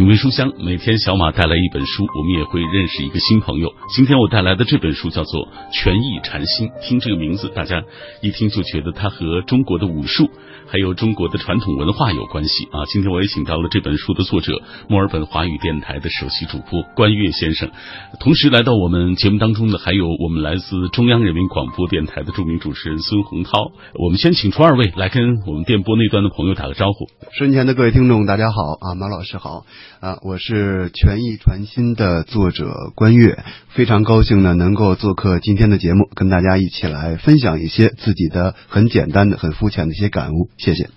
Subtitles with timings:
[0.00, 3.74] 品味书香，每天小马带来一本书，我们也会认识一个新朋友。
[3.94, 7.84] 今天我带来的这本书叫做《权益禅心》，听这个名字，大家
[8.22, 10.30] 一听就觉得它和中国的武术。
[10.70, 12.86] 还有中国的传统文化有关系啊！
[12.86, 14.52] 今天我也请到了这本书的作者，
[14.88, 17.72] 墨尔本华语电台的首席主播关悦先生。
[18.20, 23.72] 同时来到我们节目当中的还有我们来自中央人民广播电台的著名主持人孙洪涛。
[23.98, 27.08] 我们先请出二位来跟我们电波那端的朋友打个招呼。
[27.36, 29.64] 身前的各位听众，大家好啊，马老师好
[29.98, 40.48] 啊，我是权益传心的作者关悦，非常高兴呢能够做客今天的节目，跟大家一起来分享一些自己的很简单的、很肤浅的一些感悟。
[40.62, 40.90] 谢谢，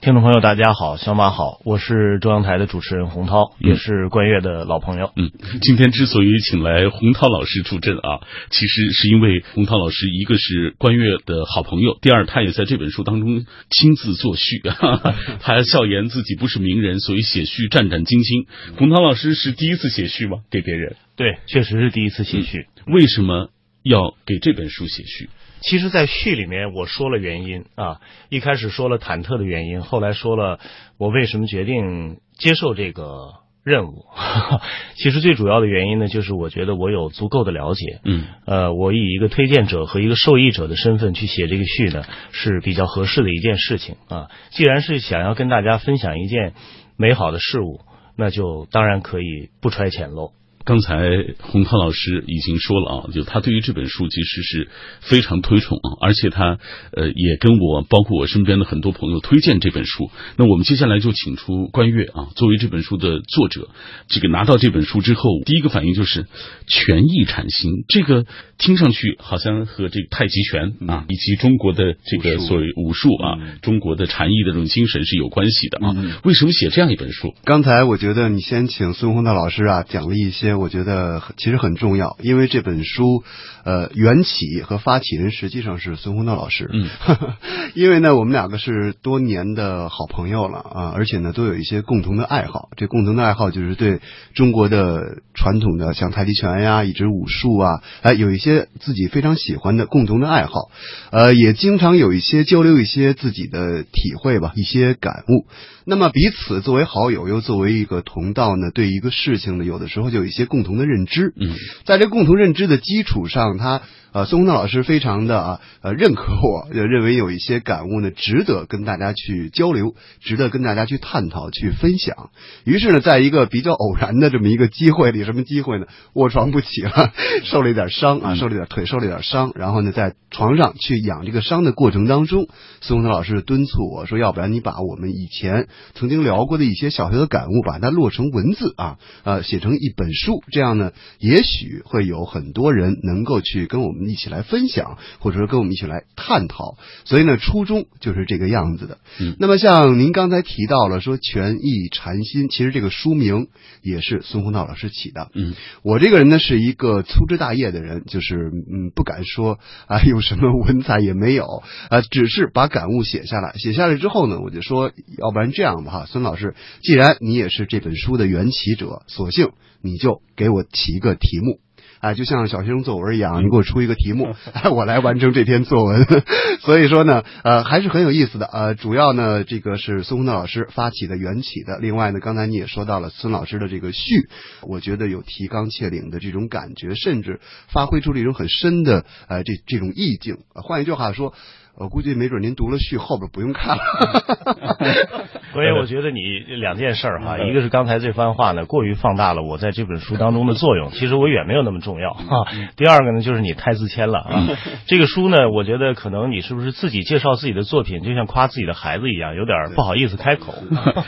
[0.00, 5.12] 听众朋友，大家好，小马好，我是中央台的主持人洪涛，也是关悦的老朋友。
[5.14, 5.30] 嗯，
[5.62, 14.60] 今天之所以请来洪涛老师助阵啊，其实是因为洪涛老师一个是关悦的好朋友，第二他也在这本书当中亲自作序，
[15.42, 18.48] 他笑言自己不是名人，所以写序战战兢兢。
[18.78, 20.38] 洪涛老师是第一次写序吗？
[20.50, 20.96] 给别人？
[21.14, 22.66] 对，确实是第一次写序。
[22.88, 23.50] 为什么
[23.84, 25.30] 要给这本书写序？
[25.60, 30.60] 其实，在序里面我说了原因啊，一开始说了忐忑的原因，后来说了
[30.98, 33.34] 我为什么决定接受这个
[33.64, 34.04] 任务。
[34.96, 44.28] 其实最主要的原因呢，就是我觉得我有足够的了解，嗯，呃，我以一个推荐者和一个受益者的身份去写这个序呢，是比较合适的一件事情啊。
[44.50, 46.54] 既然是想要跟大家分享一件
[46.96, 47.80] 美好的事物，
[48.16, 50.32] 那就当然可以不揣浅喽。
[50.68, 51.00] 刚才
[51.40, 54.68] 洪涛老师已经说了啊，就他对于这本书其实是
[55.00, 56.58] 非常推崇啊，而且他
[56.92, 60.10] 呃也跟我包括我身边的很多朋友推荐这本书。
[60.36, 63.70] 那我们接下来就请出关悦啊，作为这本书的作者，
[64.08, 66.26] 这个拿到这本书之后，第一个反应就是
[66.66, 68.26] 权益禅心，这个
[68.58, 75.96] 听上去好像和这个太极拳啊，以及中国的这个所谓武术啊，中国的禅意的这种精神是有关系的啊。
[76.24, 77.32] 为什么写这样一本书？
[77.46, 80.57] 刚才我觉得你先请孙洪涛老师啊讲了一些。
[80.58, 83.22] 我觉得其实很重要，因为这本书，
[83.64, 86.68] 呃，缘起和发起人实际上是孙洪道老师。
[86.72, 86.88] 嗯，
[87.74, 92.68] 因为呢，我们两个是多年的好朋友了啊，而且呢，都有一些共同的爱好。
[92.76, 94.00] 这共同的爱好就是对
[94.34, 100.70] 中国的传统的像太极拳呀，以及武术啊，哎，有一些自己非常喜欢的共同的爱好。
[101.10, 105.46] 呃，也经常有一些交流一些自己的体会吧，一些感悟。
[105.88, 111.32] 那么彼此作为好友，又作为一个同道呢，对一个事情呢，有的时候就有一些共同的认知。
[111.34, 111.56] 嗯，
[111.86, 113.80] 在这共同认知的基础上，他。
[114.12, 122.30] 呃，孙洪涛老师非常的啊，呃，认可我，认为有一些感悟呢，值得跟大家去交流，值得跟大家去探讨、去分享。
[122.64, 125.84] 于是呢，在一个比较偶然的这么一个机会里，什么机会呢？
[126.14, 127.12] 卧床不起了，
[127.44, 129.52] 受了一点伤啊，受了点腿，受了点伤。
[129.54, 132.48] 然后呢，在床上去养这个伤的过程当中，
[132.80, 148.98] 孙洪涛老师敦促我说：“要不然你把我们以前曾经聊过的一些小学的感悟，把它落成文字啊，呃，写成一本书，这样呢，也许会有很多人能够去跟我们。”一起来分享，或者说跟我们一起来探讨，所以呢，初衷就是这个样子的。
[149.20, 153.48] 嗯，那么像您刚才提到了说“权益禅心”，其实这个书名
[153.82, 155.30] 也是孙洪道老师起的。
[155.34, 163.54] 嗯，我这个人呢是一个粗枝大叶的人，就是嗯不敢说啊有什么文采也没有啊，只是把感悟写下来。
[163.54, 169.50] 写下来之后呢，我就说，要不然这样吧哈，孙老师，既然你也是这本书的缘起者，索性
[169.80, 171.60] 你就给我起一个题目。
[172.00, 174.34] 啊，就像小学生作文一样，你给我出一个题目，
[174.72, 176.06] 我来完成这篇作文。
[176.60, 178.46] 所以说呢，呃，还是很有意思的。
[178.46, 181.78] 呃，主要呢，这个是孙红道老师发起的、缘起的。
[181.78, 184.28] 另外呢，刚才你也说到了孙老师的这个序，
[184.62, 190.38] 我觉得有提纲挈领的这种感觉，甚至发挥出了一种很深的呃这这种意境。
[190.54, 191.34] 换一句话说。
[191.80, 193.82] 我估计没准您读了序后边不用看了。
[195.54, 196.20] 所以我觉得你
[196.56, 202.46] 两件事儿哈，一个是刚才这番话呢过于放大了我在这本书当中的作用，其实我远没有那么重要哈。
[202.76, 204.48] 第二个呢就是你太自谦了啊。
[204.86, 210.54] 这个书呢，我觉得可能你是不是自己介绍自己的作品，就像夸自己的孩子一样，有点不好意思开口。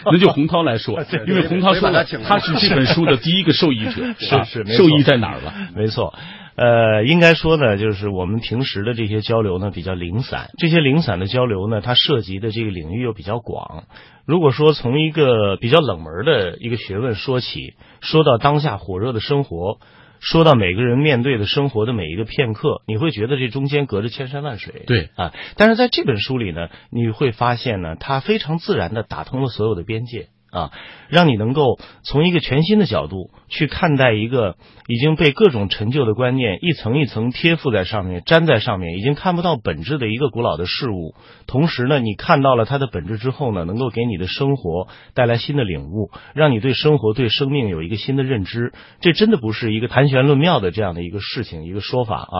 [0.06, 5.52] 那就洪涛来说，因为洪涛说他是这本书的第一个受益者， 是是，受益在哪儿了？
[5.74, 6.14] 没错。
[6.56, 13.84] 呃，应该说呢，就是我们平时的这些交流呢比较零散，这些零散的交流呢，它涉及的这个领域又比较广。
[14.26, 19.78] 如果说从一个比较冷门的一个学问说起，说到当下火热的生活，
[20.20, 24.84] 说到每个人面对的生活的每一个片刻，你会觉得这中间隔着千山万水。
[24.86, 30.28] 对啊，但是在这本书里呢，你会发现呢，它非常自然的打通了所有的边界。
[30.50, 30.70] 啊，
[31.08, 34.56] 让你能够从一个全新的角度去看待一个
[34.88, 41.14] 已经被各种陈旧的观念一层一层贴附在上面、粘在上面，已经看不到本质的一个古老的事物。
[41.46, 48.72] 同时呢，你看到了它的本质之后呢，能够给你的生活带来新的领悟，让你对生活、对生命有一个新的认知。
[49.00, 52.38] 这真的不是一个谈玄论妙的这样的一个事情、一个说法啊。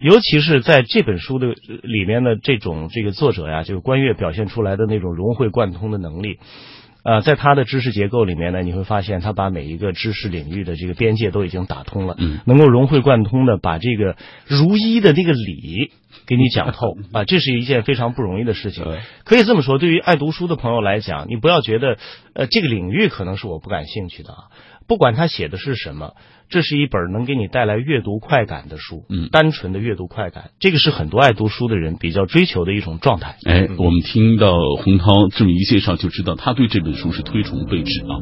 [0.00, 6.38] 尤其是在这本书的里面的这种这个作者呀，就是关悦表现出来的那种融会贯通的能力。
[7.02, 14.16] 呃，在他的知识结构里面呢，你会发现他把每一个知识领域的这个边界都已经打通了，嗯，能够融会贯通的把这个
[14.46, 15.92] 如一的那个理
[16.26, 18.84] 给你讲透 啊，这是一件非常不容易的事情。
[19.24, 21.96] 可以这么说，对于爱读书的朋友来讲，你不要觉得
[22.34, 24.38] 呃这个领域可能是我不感兴趣的啊，
[24.90, 26.14] 不管他写的是什么。
[26.48, 33.36] 这是一本能给你带来阅读快感的书，嗯，单纯的阅读快感，这个是很多爱读书的人比较追求的一种状态。
[33.46, 34.52] 哎，我们听到
[34.82, 38.18] 洪涛这么一介绍，就知道他对这本书是推崇备至啊。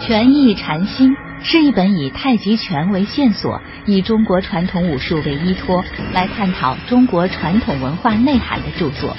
[0.00, 1.10] 权益禅心
[1.42, 5.84] 是一本以太极拳为线索，以中国传统武术为依托，
[6.14, 9.14] 来探讨中国传统文化内涵的著作。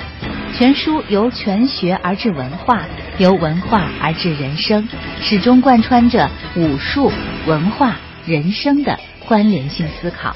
[0.57, 2.83] 全书由全学而至文化，
[3.17, 4.87] 由文化而至人生，
[5.19, 7.11] 始终贯穿着武术、
[7.45, 8.97] 文化、人生的
[9.27, 10.33] 关联性思考，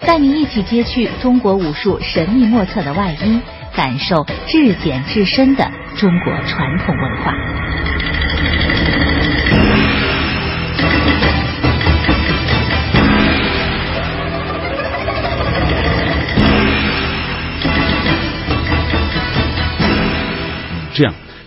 [0.00, 3.40] 带你一起揭去中国武术神秘莫测的外衣，
[3.76, 7.34] 感受至简至深的中国传统文化。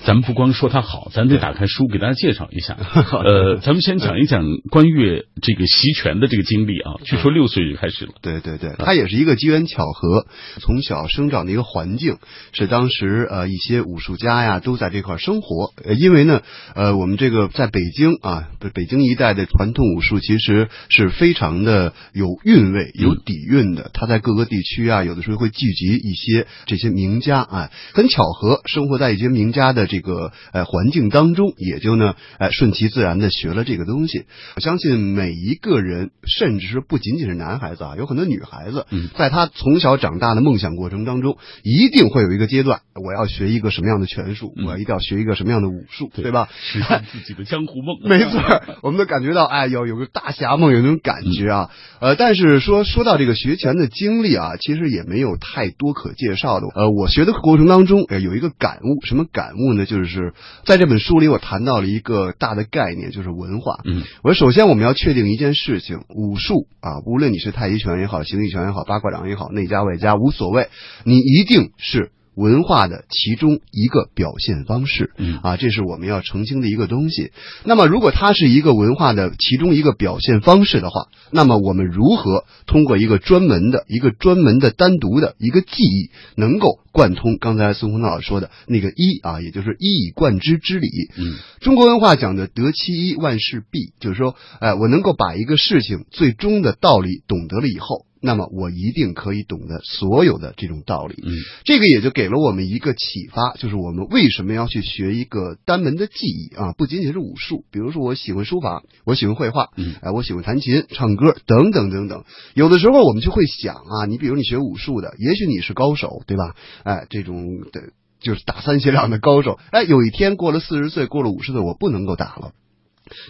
[0.04, 2.76] 咱们不光说他好，咱得打开书给大家介绍一下。
[3.24, 6.94] 呃，咱们先讲一讲关于这个习拳的这个经历啊。
[7.04, 8.14] 据说六岁就开始了。
[8.20, 10.26] 对对对，他也是一个机缘巧合，
[10.60, 12.18] 从小生长的一个环境
[12.52, 15.72] 是当时呃一些武术家呀都在这块生活。
[15.86, 16.42] 呃，因为呢，
[16.74, 23.92] 呃，我们这个在北京啊，北京一带的传统武术其实是非常的有韵味、有底蕴的。
[23.94, 29.91] 他在各个地区啊，有的时候会聚集一些这些名家啊，很巧合，生活在一些名家的。
[29.92, 34.24] 这个呃环境当中，也就呢，哎顺其自然的学了这个东西。
[34.56, 38.86] 我相信每一个人，甚至是不仅仅是男孩子啊，有很多女孩子，
[39.18, 46.48] 在他从小长大的梦想过程当中，一定会有一个阶段，我要学一个什么样的拳术，我要一定要学一个什么样的武术，对吧？
[46.62, 47.98] 实现自己的江湖梦。
[48.08, 48.42] 没错，
[48.82, 51.70] 我们都感觉到，哎，有有个大侠梦，有那种感觉啊。
[52.00, 56.68] 呃，但是说说到这个学拳的经历啊，其实也没有太多可介绍的。
[56.74, 59.81] 呃，我学的过程当中，呃，有一个感悟，什么感悟呢？
[59.86, 60.34] 就是
[60.66, 63.80] 在这本书里，我谈到了一个大的概念，就是文化。
[63.86, 70.70] 嗯，我说首先我们要确定一件事情：武术啊，无论你是太极拳也好，形意拳也好，八卦掌也好，内家外家无所谓，
[71.04, 72.12] 你一定是。
[72.36, 77.32] 文化的其中一个表现方式，嗯啊，这是我们要澄清的一个东西。
[77.66, 90.88] 那么，如果它是一个文化的其中一个表现方式的话，那么我们如何通过一个专门的、一个专门的、单独的一个记忆，能够贯通刚才孙红老师说的那个一啊，也就是一以贯之之理。
[91.18, 98.06] 嗯，中国文化讲的得其一，万事毕，就是说，哎，我能够把一个事情最终的道理懂得了以后。
[98.22, 101.34] 那么我一定可以懂得所有的这种道理，嗯，
[101.66, 106.74] 这个也就给了我们一个启发，就是我们为什么要去学一个单门的技艺啊？
[106.74, 112.24] 不仅仅是武术，比如说我喜欢书法，我喜欢绘画，嗯，哎，我喜欢弹琴、唱歌等等等等。
[112.54, 116.56] 有的时候我们就会想啊，你比如你学武术的，也许你是高手，对吧？
[116.84, 117.90] 哎，这种的
[118.20, 122.52] 就是打三血两的高手，哎，有一天过了四十岁，过了五十岁，我不能够打了。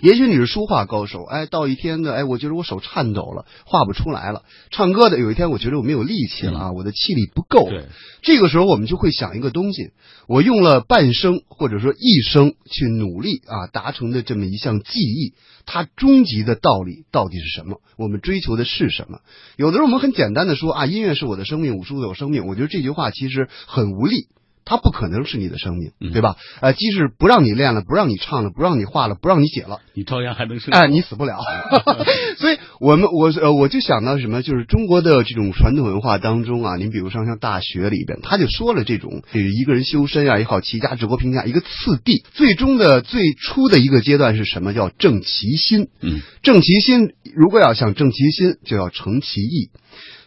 [0.01, 4.44] 也许你是书画高手，哎，到一天呢，哎，我觉得我手颤抖了，画不出来了。
[4.70, 7.70] 唱歌的有一天，我觉得我没有力气了啊，我的气力不够。
[7.70, 7.86] 对，
[8.22, 9.91] 这个时候我们就会想一个东西，
[10.27, 15.34] 我用了半生或者说一生去努力啊，达成的这么一项技艺，
[15.65, 17.82] 它终极的道理到底是什么？
[17.98, 19.20] 我们追求的是什么？
[19.58, 22.48] 有的时候我们很简单的说啊，音乐是我的生命，武术是我生命。
[22.48, 24.27] 我觉得这句话其实很无力。
[24.65, 26.36] 它不可能是你的生命，对吧？
[26.62, 30.74] 呃，即使不让你练了，不让你唱了，不让你画了，不让你写了，你照样还能生。
[30.74, 31.38] 哎，你死不了。
[32.38, 41.68] 所以，我们我呃，我就想到什么，就是中国的这种传统文化当中啊，您比如说像大学里边，他就说了这种，一个人修身啊也好，齐家治国平天下一个次
[42.03, 44.74] 第，最终的最初的一个阶段是什么？
[44.74, 45.89] 叫正其心。
[46.01, 49.70] 嗯，正其心，如果要想正其心，就要成其意。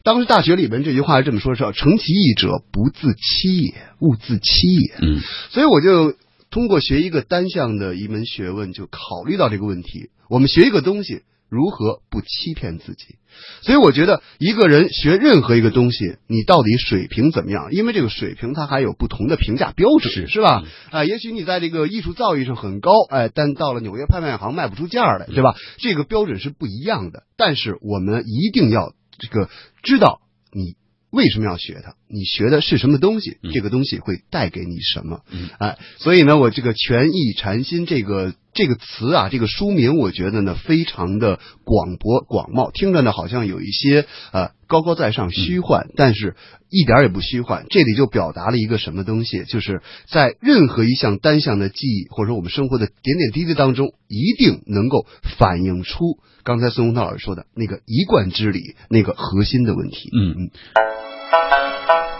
[0.05, 5.21] 当时大学里边这句话是这么说：“是成其意者，不自欺也，勿自欺也。”嗯，
[5.51, 6.15] 所以我就
[6.51, 10.11] 通过学一个单项的一门学问，就考虑到这个问题。
[10.29, 13.17] 我们学一个东西，如何不欺骗自己。
[13.63, 17.69] 所以我觉得一个人学任何一个东西，你到底水平怎么样？
[17.73, 20.65] 因为这个水平它还有不同的评价标准，是是吧？
[20.91, 25.55] 啊，也许你在这个艺术造诣上很高，哎，但到了纽约拍卖行卖不出价来，对吧？
[25.79, 27.23] 这个标准是不一样的。
[27.39, 29.49] 但是我们一定要这个
[29.83, 30.21] 知道
[30.53, 30.77] 你。
[31.11, 31.95] 为什么要学它？
[32.09, 33.39] 你学的是什么东西？
[33.53, 35.23] 这个东西会带给你什么？
[35.31, 46.37] 嗯哎，所以呢，我这个“权益禅心”这个这个词啊，这个书名，我觉得呢非常的广博广袤，听着呢好像有一些呃高高在上、虚幻，但是
[46.71, 47.67] 一点也不虚幻。
[47.69, 49.45] 这里就表达了一个什么东西？
[49.45, 55.07] 就是在任何一项单项的记忆，或者说我们生活的点点滴滴当中，一定能够
[55.39, 60.11] 反映出刚才孙洪涛老师说的那个一贯之理，那个核心的问题。
[60.13, 61.64] 嗯嗯。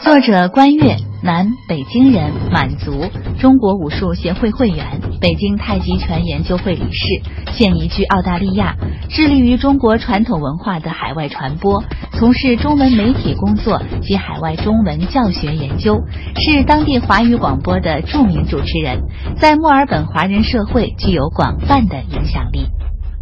[0.05, 3.07] 作者关悦，男，北京人，满族，
[3.41, 7.23] 中国武术协会会员，北京太极拳研究会理事，
[7.55, 8.77] 现移居澳大利亚，
[9.09, 11.83] 致力于中国传统文化的海外传播，
[12.13, 16.03] 从事中文媒体工作及海外中文教学研究，
[16.37, 19.05] 是当地华语广播的著名主持人，
[19.39, 22.67] 在墨尔本华人社会具有广泛的影响力。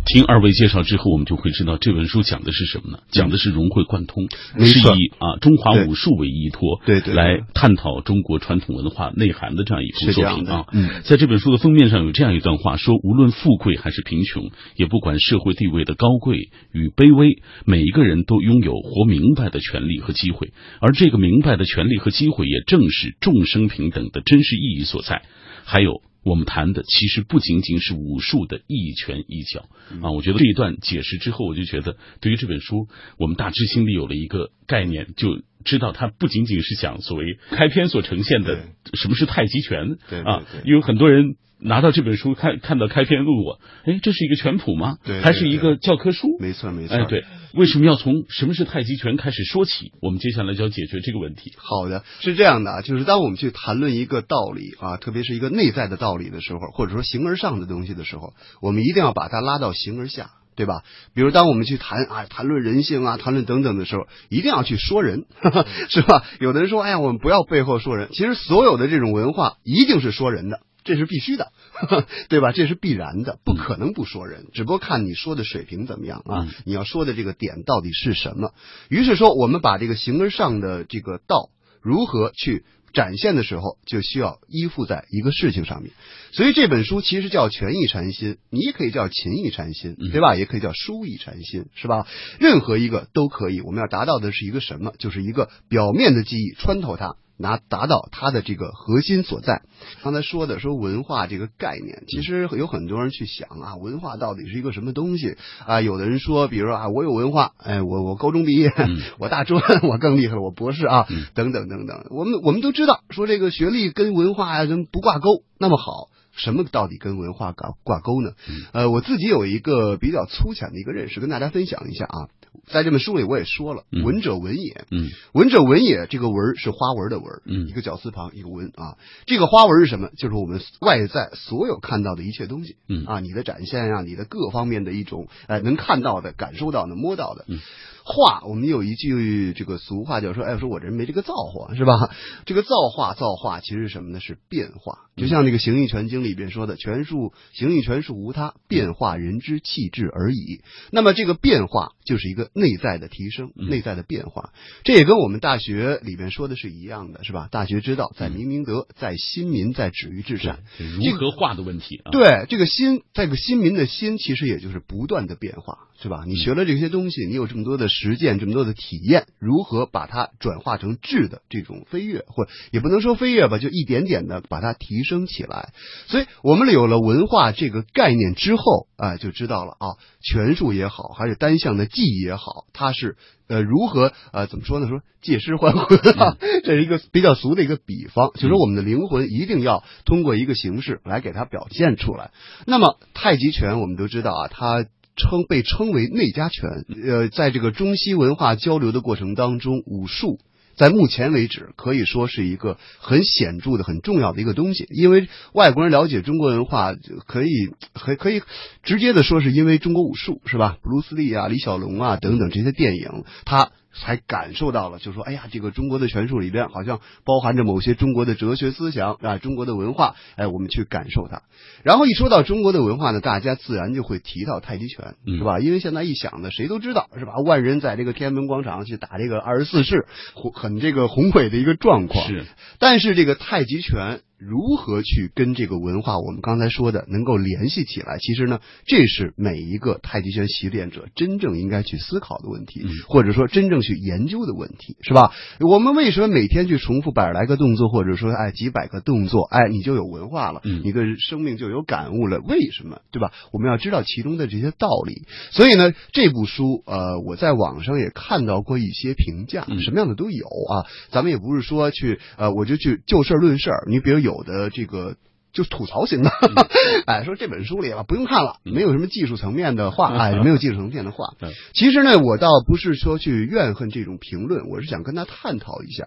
[0.05, 2.99] 听二位介绍之后，我们就会知道这本书讲的是什么呢？
[3.11, 4.29] 讲的是融会贯通，
[4.59, 10.67] 是以啊中华武术为依托，对对对来探讨中国传统文化内涵的这样一部作品啊。
[10.73, 25.23] 嗯在这本书的封面上有这样一段话，说无论富贵还是贫穷，也不管社会地位的高贵与卑微，每一个人都拥有活明白的权利和机会，而这个明白的权利和机会，也正是众生平等的真实意义所在。
[25.65, 26.03] 还有。
[26.25, 29.69] 我们谈的其实不仅仅是武术的一拳一脚。
[30.01, 30.11] 啊！
[30.11, 32.89] 我觉得这一段解释之后，我就觉得对于这本书，
[33.19, 44.99] 我们大致心里有了一个概念，就知道它不仅仅是讲所谓开篇所呈现的什么是太极拳啊因为很多人拿到这本书看看到开篇录我，哎，这是一个拳谱吗？
[45.05, 46.29] 对对还是一个教科书？
[46.41, 46.97] 没错没错。
[46.97, 49.93] 哎，对，为什么要从什么是太极拳开始说起？
[50.01, 51.53] 我们接下来就要解决这个问题。
[51.57, 60.31] 好的，是这样的啊，就是当我们去谈论一个道理啊，特别是一个内在的道理的时候，或者说形而上的东西的时候，我们一定要把它拉到形而下。
[60.55, 60.83] 对吧？
[61.15, 66.25] 比如当我们去谈啊，谈论人性啊，谈论等等的时候，一定要去说人，呵 呵是吧？
[66.41, 68.11] 有的人说，哎呀，我们不要背后说人。
[68.13, 71.53] 其实所有的这种文化一定是说人的，这是必须的，
[72.29, 72.53] 对吧？
[72.53, 78.53] 这是必然的，不可能不说人，只不过看你说的水平怎么样啊，嗯你要说的这个点到底是什么。
[78.89, 85.93] 于是说，我们把这个形而上的这个道如何去展现的时候，就需要依附在一个事情上面。
[86.33, 90.37] 所以这本书其实叫权益禅心，你也可以叫勤益禅心，对吧？
[90.37, 92.07] 也可以叫书意禅心，是吧？
[92.39, 93.61] 任何一个都可以。
[93.61, 94.93] 我们要达到的是一个什么？
[94.99, 97.17] 就是一个表面的记忆穿透它。
[97.43, 99.61] 拿达到它的这个核心所在。
[100.03, 105.81] 刚才说的说文化这个概念，其实有很多人去想啊，文化到底是一个什么东西啊？
[105.81, 108.73] 有的人说，比如说啊，我有文化，哎，我我高中毕业，
[109.19, 112.07] 我大专，我更厉害了，我博士啊，等等等等。
[112.11, 115.43] 我们我们都知道，说这个学历跟文化呀、跟不挂钩。
[115.59, 116.09] 那么好。
[116.35, 118.31] 什么到底跟文化挂挂钩呢？
[118.73, 122.29] 呃，我自己有一个比较粗浅的一个认识，跟大家分享一下啊。
[122.67, 128.97] 在这本书里我也说了，文者文也，嗯，文者文也，这个文是花纹的文，嗯，一个绞丝旁一个文啊。
[129.27, 130.11] 这个花纹是什么？
[130.17, 137.45] 就是我们外在所有看到的一切东西，嗯啊，你的展现啊、你的各方面的一种哎能看到的、感受到的、摸到的。
[137.49, 137.59] 嗯
[138.05, 142.11] 画，我们有一句这个俗话叫说，哎，说我这人没这个造化，是吧？
[142.47, 144.21] 这个造化，造化其实是什么呢？
[144.21, 144.99] 是变化。
[145.15, 150.63] 就像那个《形意拳经》里边说的，拳术形意拳术无他，变化人之气质而已。
[150.91, 154.53] 那么这个变化就是一个内在的提升，内在的变化。
[154.85, 157.49] 这也跟我们大学里边说的是一样的，是吧？
[157.51, 160.61] 大学之道，在明明德，在亲民，在止于至善。
[160.79, 162.11] 如何化的问题啊？
[162.11, 166.25] 对，这个心，这个新民的心，其实也就是不断的变化，是吧？
[166.27, 175.73] 你学了这些东西，你有这么多的实践，这么多的体验，如何把它转化成质的这种飞跃，或也不能说飞跃吧，就一点点的把它提升起来。
[176.09, 179.87] 所以，我们有了文化这个概念之后，啊、就知道了啊，
[180.23, 183.17] 拳术也好，还是单向的技艺也好，它是
[183.49, 184.89] 呃如何呃怎么说呢？
[184.89, 192.31] 说借尸还魂啊， 这是一个比较俗的一个比方，就是说我们的灵魂一定要通过一个形式来给它表现出来。
[192.67, 194.87] 那么太极拳我们都知道啊，它。
[195.23, 196.69] 称被称为内家拳，
[197.07, 200.39] 呃，在这个中西文化交流的过程当中，武术
[200.77, 204.87] 在目前为止可以说是一个很显著的、很重要的一个东西。
[204.91, 206.95] 因为外国人了解中国文化，
[207.27, 207.51] 可以
[207.95, 208.43] 可可以
[208.83, 210.79] 直接的说，是因为中国武术是吧？
[210.83, 221.43] 布鲁斯利啊、李小龙啊等等这些电影，它才感受到了，就说，哎呀，这个中国的拳术里边好像包含着某些中国的哲学思想啊，中国的文化，哎，我们去感受它。
[221.83, 225.59] 然后一说到中国的文化呢，大家自然就会提到太极拳，是吧？
[225.61, 227.35] 因为现在一想呢，谁都知道，是吧？
[227.45, 230.07] 万人在这个天安门广场去打这个二十四式，
[230.55, 232.27] 很这个宏伟的一个状况。
[232.27, 232.47] 是，
[232.79, 234.21] 但是这个太极拳。
[234.45, 238.19] 如何去跟这个文化，我们刚才说的能够联系起来？
[238.19, 245.31] 其实呢，这是每一个太极拳习练者真正应该去思考的问题，或者说真正去研究的问题，是吧？
[245.61, 252.41] 我们为什么每天去重复百来个动作，或者说哎几百个动作，哎你就有文化了，你的生命就有感悟了？
[252.41, 252.99] 为什么？
[253.13, 253.31] 对吧？
[253.53, 255.23] 我们要知道其中的这些道理。
[255.53, 260.83] 所以呢，这部书呃，我在网上也看到过一些评价，什么样的都有啊。
[261.13, 263.85] 咱们也不是说去呃，我就去就事论事儿。
[263.89, 264.32] 你比如有。
[264.33, 265.17] 有的这个
[265.53, 266.31] 就吐槽型的，
[267.07, 271.35] 哎，说这本书里了不用看了，没有什么技术层面的话， 哎，没有技术层面的话。
[271.75, 276.07] 其实呢，我倒不是说去怨恨这种评论，我是想跟他探讨一下。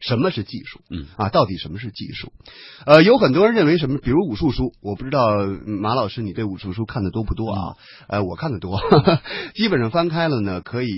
[0.00, 0.80] 什么是技术？
[0.90, 2.32] 嗯啊，到底什么是技术？
[2.86, 5.28] 呃，有很多人认为什么，比如武术书，我不知道
[5.66, 7.76] 马老师你对武术书看的多不多啊？
[8.08, 8.80] 呃，我看的多，
[9.54, 10.88] 基本上翻开了呢，可以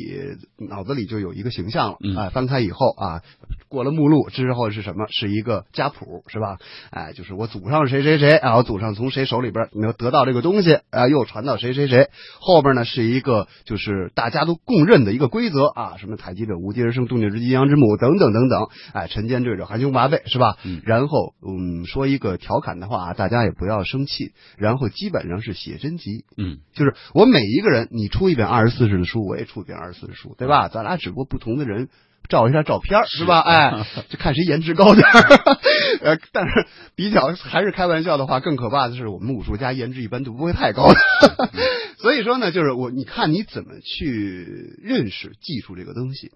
[0.69, 1.97] 脑子里就有一个形象了。
[2.17, 3.23] 啊，翻开以后啊，
[3.69, 5.07] 过了目录之后是什么？
[5.11, 6.59] 是一个家谱是吧？
[6.91, 12.09] 哎，就是我祖上谁谁谁啊，我祖上从谁手里边没有得到这个东西啊，又传到谁谁谁。
[12.41, 18.69] 后边呢是一个就是大家都公认的一个规则啊，什么太极者无极而生，动静之阴阳之母等等等等。
[18.93, 20.57] 哎，晨间坠者，含胸拔背，是吧？
[20.65, 24.33] 嗯，然后嗯，说一个调侃的话，大家也不要生气。
[24.57, 30.69] 然后基本上是写真集，嗯，就是我每一个人，你出一本二十四式的书，我也出一本二十四式书，对吧？
[30.69, 31.89] 咱俩只不过不同的人
[32.29, 33.41] 照一下照片，是吧？
[33.41, 35.07] 哎， 就看谁颜值高点
[36.01, 40.89] 呃，但是比较还是开玩笑的话，更可怕的是我们武术家颜值一般都不会太高。
[41.99, 46.33] 所以说呢，就是我，你看你怎么去认识技术这个东西。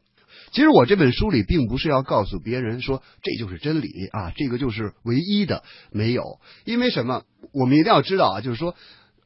[0.53, 6.23] 其实我这本书里并不是要告诉别人说这就是真理啊，这个就是唯一的，没有。
[6.65, 7.25] 因为什么？
[7.53, 8.75] 我们一定要知道啊，就是说，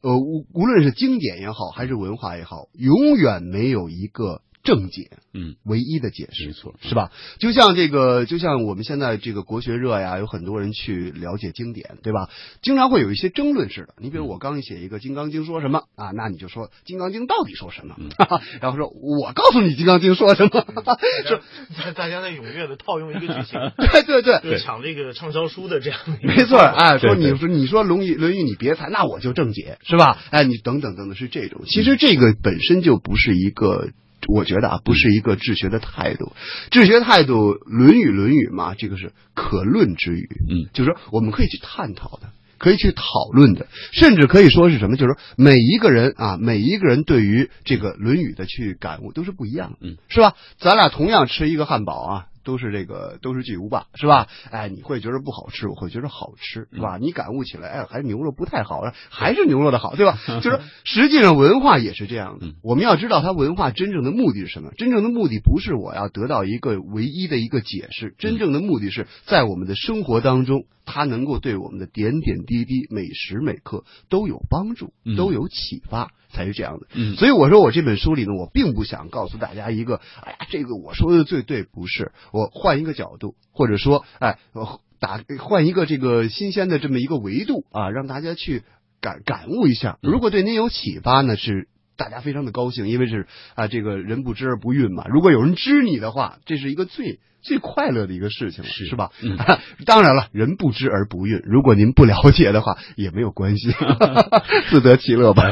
[0.01, 7.09] 呃，无无论是经典也好，还是文化也好，永远没有一个正解，嗯，唯一的解释，没错，是吧？
[7.39, 12.27] 就像这个，就像我们现在这个国学热呀，有很多人去了解经典，对吧？
[12.61, 13.93] 经常会有一些争论似的。
[13.97, 17.95] 你比如我刚写一个《金刚经》说什么啊，那你就说《金刚经》到底说什么？
[18.59, 20.65] 然后说我告诉你《金刚经》说什么，
[21.81, 30.19] 是大家在踊跃的套用一个剧情，对 对对，就抢这个畅销书的这样的，没错，哎，说你说你说《论语》《论语》你别猜，那我就正解，是吧？
[30.29, 33.91] 哎，你等等等等是这种，其实这个本身就不是一个。
[34.27, 36.33] 我觉得啊，不是一个治学的态度。
[36.71, 40.29] 治学态度，《论语》《论语》嘛，这个是可论之语。
[40.49, 44.97] 嗯，就是说我们可以去探讨的，可以去讨论的，甚至可以说是什么？
[44.97, 49.77] 就是说每一个人啊，每一个人对于这个《论语》的去感悟都是不一样的。
[49.81, 50.33] 嗯，是吧？
[50.59, 52.25] 咱俩同样吃一个汉堡啊。
[52.47, 54.29] 都是这个，都是巨无霸，是吧？
[54.51, 56.97] 哎，你会觉得不好吃，我会觉得好吃，是吧？
[56.97, 60.17] 你感悟起来，哎，还是牛肉不太好，还是牛肉的好，对吧？
[60.41, 62.47] 就是实际上文化也是这样的。
[62.63, 64.71] 我们要知道，它文化真正的目的是什么？
[64.77, 76.13] 真正的目的不是我要得到一个唯一的一个解释，真正的目的是在我们的生活当中，它能够对我们的点点滴滴、每时每刻都有帮助，都有启发。
[76.37, 88.61] 才是这样的，嗯，所以我说我这本书里呢，我并不想告诉大家一个，哎呀，这个我说的最对，不是，我换一个角度，或者说，哎，我打换一个这个新鲜的这么一个维度啊，让大家去
[89.01, 89.97] 感感悟一下。
[90.03, 95.05] 如果对您有启发呢，是大家非常的高兴，因为是啊，这个人不知而不愠嘛。
[95.09, 99.11] 如果有人知你的话，这是一个最最快乐的一个事情了，是是吧？
[99.21, 99.37] 嗯，
[99.85, 103.73] 当然了，人不知而不愠，如果您不了解的话，也没有关系，
[104.69, 105.51] 自得其乐吧。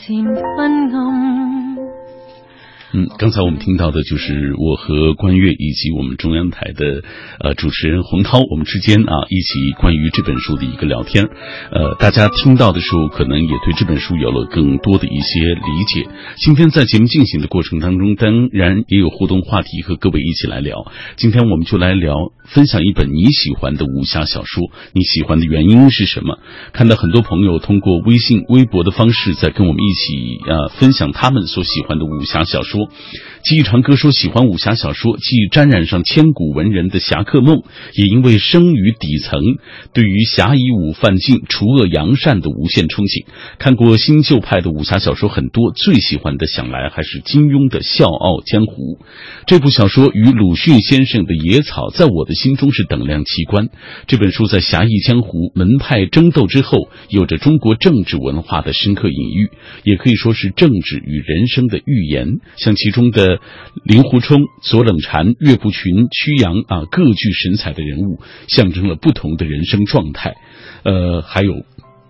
[0.00, 0.79] 前分。
[2.92, 7.04] 嗯，刚才我们听到的就是我和关悦以及我们中央台的
[7.38, 11.28] 呃主持人洪涛，我们之间啊一起关于这本书的一个聊天。
[11.70, 16.08] 呃，大家听到的时候，可能也对这本书有了更多的一些理解。
[16.38, 20.90] 今天在节目进行的过程当中，当然也有互动话题和各位一起来聊。
[21.16, 26.40] 今天我们就来聊，分享一本你喜欢的武侠小说，你喜欢的原因是什么？
[26.72, 32.79] 看到很多朋友通过微信、微博的方式在跟我们一起呃分享他们所喜欢的武侠小说。
[32.80, 32.92] 说。
[33.42, 37.62] 记忆长歌说喜欢武侠小说，既沾染上千古文人的侠客梦，
[37.94, 39.40] 也因为生于底层，
[39.94, 43.24] 对于侠义武犯禁、除恶扬善的无限憧憬。
[43.58, 48.98] 看过新旧派的武侠小说很多，最喜欢的想来还是金庸的《笑傲江湖》。
[49.46, 53.68] 这部小说与鲁迅先生的《野草》在我的心中是等量齐观。
[54.06, 59.50] 这本书在侠义江湖、门派争斗之后，有着中国政治文化的深刻隐喻，
[59.82, 62.40] 也可以说是政治与人生的预言。
[62.56, 63.40] 像其中的
[63.84, 70.34] 令狐冲、左冷禅、岳不群、曲阳啊，各具神采的人物，象征了不同的人生状态。
[70.84, 71.64] 呃，还有。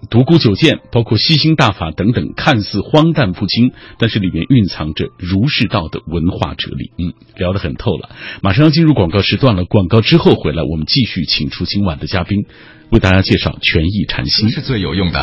[0.08, 6.90] 独孤九剑，包括吸星大法等等，看似荒诞不经，但是里面蕴藏着儒释道的文化哲理。
[6.96, 8.08] 嗯，聊得很透了。
[8.40, 12.46] 马上要进入广告时段了，广告之后回来，我们继续请出今晚的嘉宾，
[12.90, 15.22] 为大家介绍权益禅心是最有用的。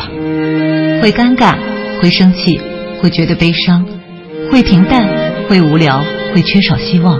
[1.02, 1.58] 会尴尬，
[2.00, 2.60] 会生气，
[3.02, 3.84] 会觉得悲伤，
[4.50, 5.06] 会平淡，
[5.46, 6.02] 会无聊，
[6.34, 7.18] 会缺少希望。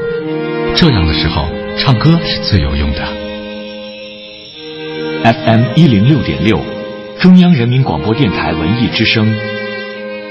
[0.74, 1.44] 这样的时候，
[1.76, 3.06] 唱歌是最有用的。
[5.24, 6.58] FM 一零六点六。
[7.20, 9.26] 中央人民广播电台文艺之声，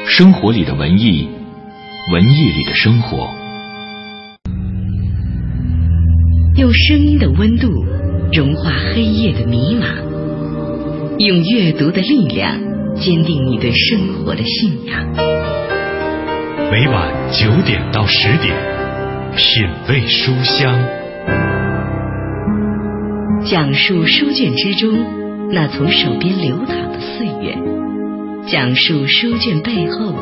[0.07, 1.29] 生活里的文艺，
[2.13, 3.29] 文艺里的生活。
[6.55, 7.67] 用声音的温度
[8.33, 9.86] 融化黑夜的迷茫，
[11.19, 12.57] 用阅读的力量
[12.95, 15.76] 坚定你对生活的信仰。
[16.57, 18.53] 每晚九点到十点，
[19.35, 20.75] 品味书香，
[23.45, 24.91] 讲述书卷之中。
[25.51, 27.55] 那从手边流淌的岁月，
[28.47, 30.13] 讲述书卷背后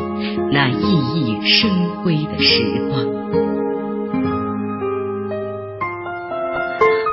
[0.51, 1.71] 那熠熠生
[2.03, 3.05] 辉的时光。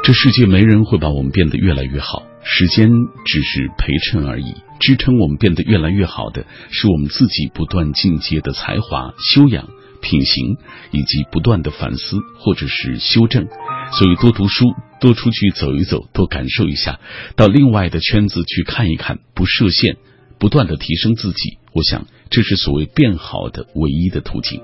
[0.05, 2.91] 这世界没人会把我们变得越来越好，时间
[3.25, 4.55] 只是陪衬而已。
[4.81, 9.69] 支撑我们变得越来越好的，是我们自己不断进阶的才华、修养、
[10.01, 10.57] 品行，
[10.91, 13.47] 以及不断的反思或者是修正。
[13.93, 16.99] 所以，多读书，多出去走一走，多感受一下，
[17.37, 19.97] 到另外的圈子去看一看，不设限，
[20.41, 21.59] 不断的提升自己。
[21.73, 24.61] 我想，这是所谓变好的唯一的途径。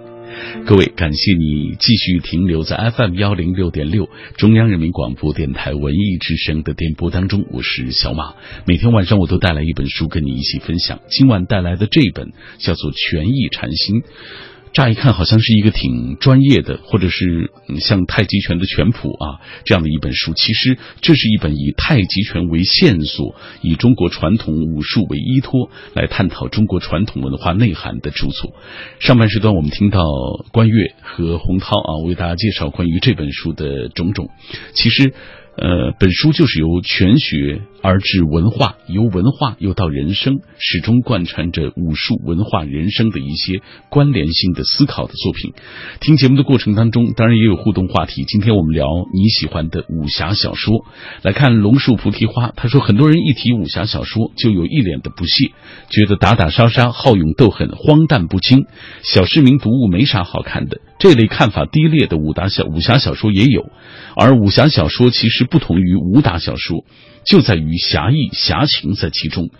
[0.66, 7.46] 各位，感谢你继续停留在 FM 幺零六点六中央人民广播电台文艺之声的电波当中。
[7.50, 8.34] 我是小马，
[8.66, 11.00] 每天晚上我都带来一本书跟你一起分享。
[11.08, 13.96] 今晚带来的这本叫做《权益禅心》。
[14.78, 28.54] 乍一看好像是一个挺专业的，或者是像太极拳的拳谱啊这样的一本书，其实这是一本以太极拳为线索，以中国传统武术为依托来探讨中国传统文化内涵的著作。
[29.00, 30.00] 上半时段我们听到
[30.52, 34.30] 关悦和洪涛啊为大家介绍关于这本书的种种，
[34.74, 35.12] 其实。
[35.60, 45.52] 呃，本书就是由拳学而至文化，由文化又到人生，始终贯穿着武术文化人生的一些关联性的思考的作品。
[46.00, 48.24] 听节目的过程当中，当然也有互动话题。
[48.24, 50.84] 今天我们聊你喜欢的武侠小说。
[51.22, 55.52] 来看龙树菩提花，他说很多人一提武侠小说就有一脸的不屑，
[55.88, 58.66] 觉得打打杀杀、好勇斗狠、荒诞不经，
[59.02, 60.80] 小市民读物没啥好看的。
[60.98, 63.70] 这类看法低劣的武打小武侠小说也有，
[64.16, 66.84] 而武侠小说其实不同于武打小说，
[67.28, 69.50] 就在于侠义侠情在其中。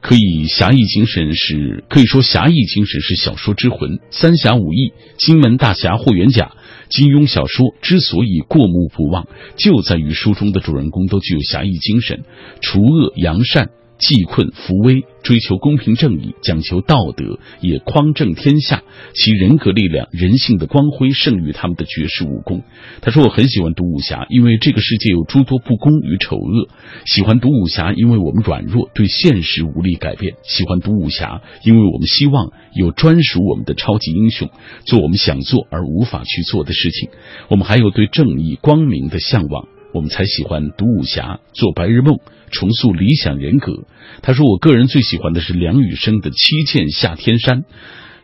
[0.00, 3.98] 可以侠义精神是可以说侠义精神是小说之魂。
[4.12, 6.52] 三侠五义、金门大侠霍元甲、
[6.88, 12.22] 金庸小说之所以过目不忘，就在于书中的主人公都具有侠义精神，
[12.60, 13.70] 除恶扬善。
[13.98, 18.82] 济困扶危，追求公平正义，讲求道德，也匡正天下。
[19.14, 22.62] 其人格力量、人性的光辉胜于他们的绝世武功。
[23.00, 26.68] 他说：“我很喜欢读武侠，因为这个世界有诸多不公与丑恶。
[27.06, 30.34] 喜欢读武侠，因为我们软弱，对现实无力改变。
[30.42, 34.50] 喜欢读武侠，因为我们希望有专属我们的超级英雄，
[34.84, 37.08] 做我们想做而无法去做的事情。
[37.48, 42.18] 我们还有对正义、光明的向往。”我们才喜欢读武侠，做白日梦，
[42.50, 43.84] 重塑理想人格。
[44.22, 47.62] 他说：“我个人最喜欢的是梁羽生的《七剑下天山》，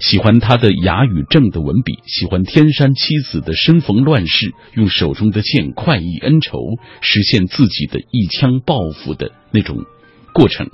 [0.01, 6.59] 喜欢他的雅与正的文笔，喜欢天山七子的身逢乱世，用手中的剑快意恩仇，
[7.01, 9.79] 实现自己的一腔抱负的那种
[10.33, 10.69] 过程，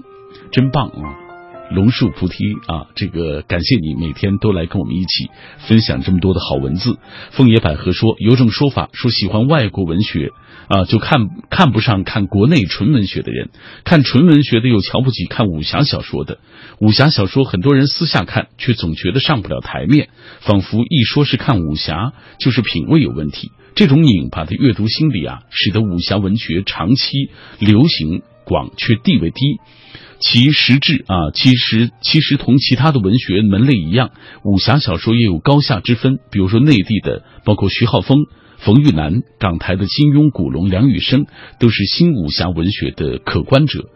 [0.50, 1.26] 真棒啊！”
[1.70, 5.28] 龙树菩提啊，这个感谢你每天都来跟我们一起
[5.66, 6.98] 分享这么多的好文字。
[7.30, 10.32] 凤野百合说，有种说法说喜欢外国文学
[10.68, 13.50] 啊，就看看不上看国内纯文学的人，
[13.84, 16.38] 看纯文学的又瞧不起看武侠小说的。
[16.80, 20.08] 武侠小说很多人私下看，却总觉得上不了台面，
[20.40, 23.52] 仿佛一说是看武侠，就是品味有问题。
[23.74, 28.22] 这种拧巴的阅读心理啊，使得武侠文学长期流行。
[28.48, 29.58] 广却地位低。
[30.20, 34.10] 其实质啊，其实其实同其他的文学门类一样，
[34.42, 36.18] 武侠小说也有高下之分。
[36.30, 38.26] 比如说内地的，包括徐浩峰、
[38.58, 41.26] 冯玉楠；港台的金庸、古龙、梁羽生，
[41.60, 43.88] 都是新武侠文学的可观者。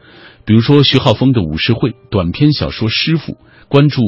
[0.44, 3.32] 比如说徐浩峰的《武士会》短篇小说《师傅》，
[3.68, 4.02] 关注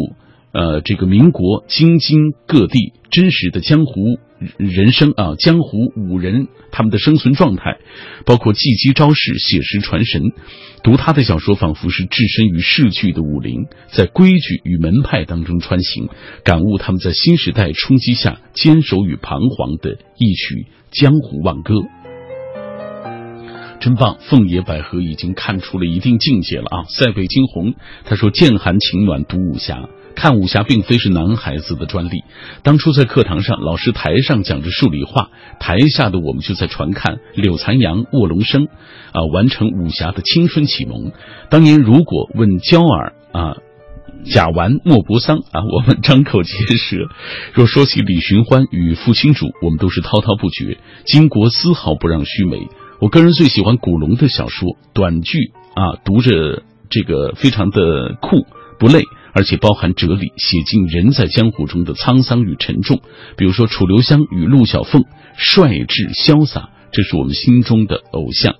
[0.53, 4.19] 呃这个民国京津各地真实的江湖
[4.57, 7.79] 人生啊，江湖武人他们的生存状态，
[8.25, 10.33] 包括技击招式、写实传神。
[10.83, 16.09] 读他的小说，仿佛是置身于逝去的武林，在规矩与门派当中穿行，
[16.45, 21.75] 感悟他们在新时代冲击下坚守与彷徨的一曲江湖挽歌。
[23.81, 24.17] 真棒！
[24.21, 26.85] 凤野百合已经看出了一定境界了啊！
[26.89, 32.25] 塞北惊鸿，他说剑寒情暖读武侠，看武侠并非是男孩子的专利。
[32.63, 38.69] 当初在课堂上，老师台上讲着数理化，台下的我们就在传看柳残阳、卧龙生，
[39.13, 41.13] 啊，完成武侠的青春启蒙。
[41.51, 43.57] 当年如果问焦耳啊。
[44.27, 47.09] 贾完、莫泊桑啊， 我们张口结舌。
[47.53, 50.79] 若说起李寻欢与傅青主，我们都是滔滔不绝。
[51.05, 52.69] 巾帼丝毫不让须眉。
[53.01, 58.47] 我个人最喜欢古龙的小说，短句啊，读着这个非常的酷，
[58.79, 59.03] 不累，
[59.35, 63.01] 而且包含哲理，写尽人在江湖中的沧桑与沉重。
[63.37, 65.05] 比如说楚留香与陆小凤，
[65.37, 68.55] 率智潇洒，这是我们心中的偶像。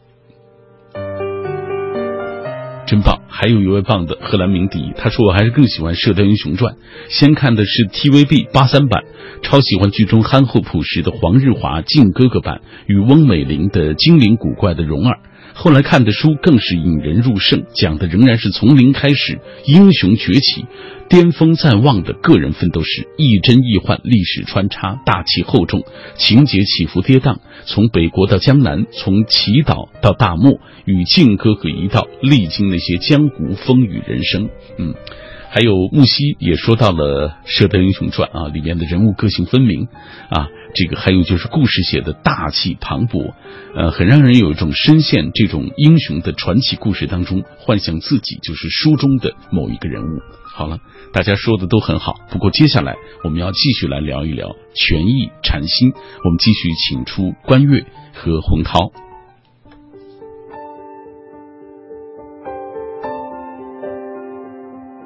[2.87, 3.23] 真棒！
[3.29, 6.75] 还有一位棒的荷兰鸣笛，他说我还是更喜欢《射雕英雄传》，
[7.09, 9.05] 先看的是 TVB 八三版，
[9.43, 15.21] 超喜欢剧中憨厚朴实的黄日华靖哥哥版与翁美玲的精灵古怪的蓉儿。
[15.55, 20.67] 后来看的书更是引人入胜，讲的仍然是从零开始，英雄崛起，
[21.09, 25.85] 巅峰在望的个人奋斗史，亦真亦幻，历史穿插，大气厚重，
[26.17, 34.51] 情节起伏跌宕，从北国到江南，从祈祷到大漠，与靖哥哥一道历经那些江湖风雨人生。
[34.77, 34.95] 嗯。
[35.55, 39.87] 还有木西也说到了《射雕英雄传》啊，里面的人物个性分明
[40.29, 43.33] 啊，这个还有就是故事写的大气磅礴，
[43.77, 50.23] 呃，很让人有一种深陷这种英雄的传奇故事当中，幻想自己就是书中的某一个人物。
[50.43, 50.81] 好了，
[51.13, 55.93] 大家说的都很好，不过接下来我们要继续来聊一聊权益禅心，
[56.25, 58.91] 我们继续请出关悦和洪涛。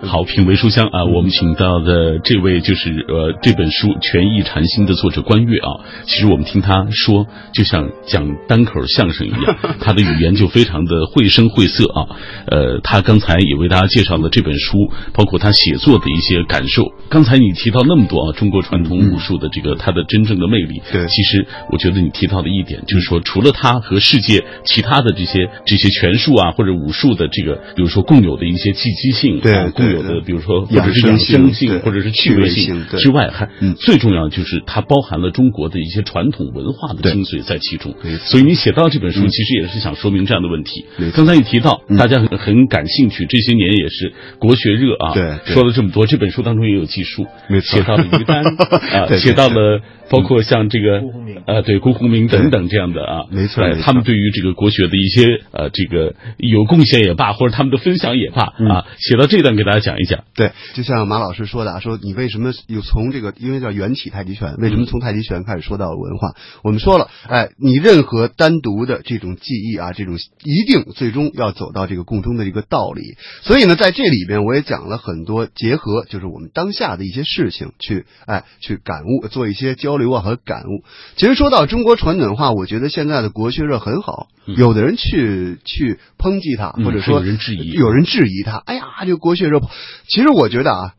[0.08, 5.68] 好，品为书香啊，我们请到的这位就是呃这本书《权益禅心》的作者关悦啊。
[6.04, 12.08] 其实我们听他说，就像讲单口相声一样， 他的语言就非常的绘声绘色啊。
[12.46, 16.92] 呃，他刚才也为大家介绍了这本书，包括他写作的一些感受。
[17.10, 20.82] 刚才你提到那么多啊，中国传统武术的这个它的真正的魅力。
[20.90, 37.94] 对，其实我觉得你提到的一点就是说，除了他和世界其他的这些这些拳术啊或者武术的这个，比如说共有的一些积极性，对，共有的比如说或者是养生性或者是趣味性之外，还最重要就是它包含了中国的一些传统文化的精髓在其中。
[38.26, 40.84] 所以你写到这本书，其实也是想说明这样的问题。
[41.14, 45.14] 刚才你提到大家很很感兴趣，这些年也是国学热啊。
[45.14, 47.26] 对，说了这么多，这本书当中也有记述，
[47.62, 48.44] 写到了于丹
[48.92, 49.80] 啊，写到了。
[50.10, 51.02] 包括像这个，
[51.44, 60.24] 呃，对，辜鸿铭等等这样的啊，没错，他们对于这个国学的一些呃，这个有贡献也罢，或者他们的分享也罢啊，写到这段给大家讲一讲。
[60.34, 66.34] 对，就像马老师说的啊，说你为什么有从这个，因为叫缘起太极拳，为什么从太极拳开始说到文化？
[66.62, 73.16] 我们说了，哎，你任何单独的这种记忆啊，这种一定最终要走到这个共通的一个道理。
[73.42, 79.98] 所以呢，在这里边我也讲了很多结合，就是我们当下的一些事情去，哎，去感悟，做一些交。
[79.98, 80.84] 流啊和感悟，
[81.16, 84.28] 其实说到中国传统文化，我觉得现在的国学热很好。
[84.56, 88.56] 有的人去去抨击他，或者说有人质疑，有人质疑他。
[88.64, 89.60] 哎呀，这个国学热，
[90.08, 90.94] 其实我觉得啊，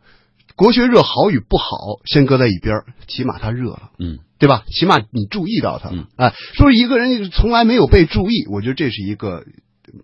[0.55, 1.65] 国学热好与不好，
[2.05, 4.63] 先搁在一边起码它热了，嗯，对吧？
[4.71, 6.05] 起码你注意到它了。
[6.15, 9.43] 哎，说一个人从来没有被注意，我觉得这是一个。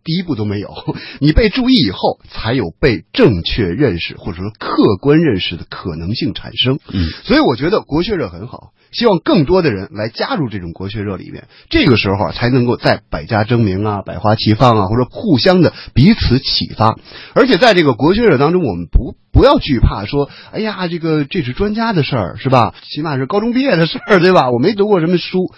[0.03, 0.73] 第一步都没有，
[1.21, 6.79] 你被注意以后，才有被正确认识或者说客观认识的可能性产生。
[6.91, 16.97] 嗯，所以我觉得国学热很好，希望更多的人来加入这种国学热里面，这个时候啊，才能够在百家争鸣啊、百花齐放啊，或者互相的彼此启发。
[17.33, 22.73] 而且在这个国学热当中，我们不不要惧怕说，哎呀，这个这是专家的事儿，是吧？
[22.83, 24.49] 起码是高中毕业的事儿，对吧？
[24.49, 25.51] 我没读过什么书，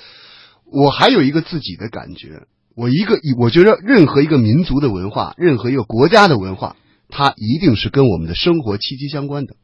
[0.71, 2.47] 我还有一个自己的感觉。
[2.75, 6.75] 我一个，我觉得任何一个民族的文化，任何一个国家的文化，
[7.09, 9.55] 它一定是跟我们的生活息息相关的。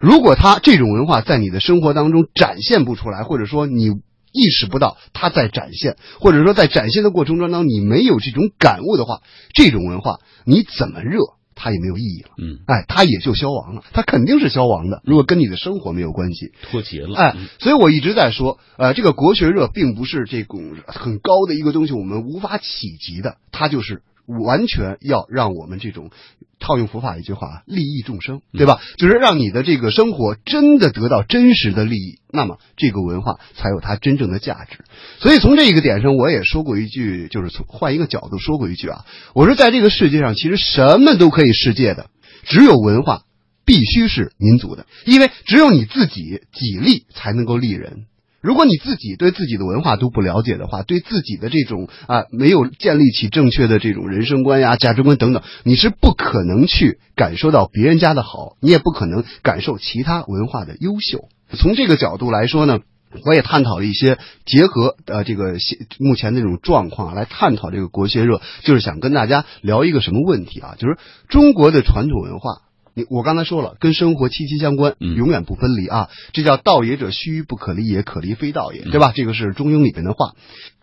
[0.00, 3.86] 如果他这种文化在你的生活当中展现不出来，或者说你
[4.32, 9.22] 意识不到它在展现，或者说在展现的过程中当中你没有这种感悟的话，
[9.54, 11.20] 这种文化你怎么热？
[11.60, 15.02] 它也没有意义了，嗯，哎，它也就消亡了，它肯定是消亡的。
[15.04, 26.10] 如果跟你的生活没有关系，脱节了，哎嗯，所以我一直在说，呃，这个国学热并不是这种很高的一个东西，我们无法企及的，它就是完全要让我们这种
[26.58, 28.80] 套用佛法一句话，利益众生，对吧？
[28.96, 34.84] 就是让你的这个生活真的得到真实的利益，那么这个文化才有它真正的价值。
[35.20, 42.10] 所以从这个点上，我也说过一句，就是从换一个角度说过一句啊，我说在这个世界上，其实什么都可以世界的，
[42.44, 43.22] 只有文化
[43.64, 48.06] 必须是民族的，因为只有你自己己利才能够利人。
[48.40, 61.28] 如果你自己对自己的文化都不了解的话，对自己的这种啊没有建立起正确的这种人生观呀、价值观等等，你是不可能去感受到别人家的好，你也不可能感受其他文化的优秀。
[61.56, 62.78] 从这个角度来说呢。
[63.24, 70.74] 我也探讨了一些结合呃这个现目前这种状况来探讨这个国学热，就是想跟大家聊一个什么问题啊？
[70.78, 72.60] 就是中国的传统文化，
[72.98, 76.10] 你我刚才说了，跟生活息息相关，嗯永远不分离啊。
[76.32, 79.12] 这叫道也者虚，不可离也，可离非道也，对吧？
[79.14, 80.32] 这个是《中庸》里边的话。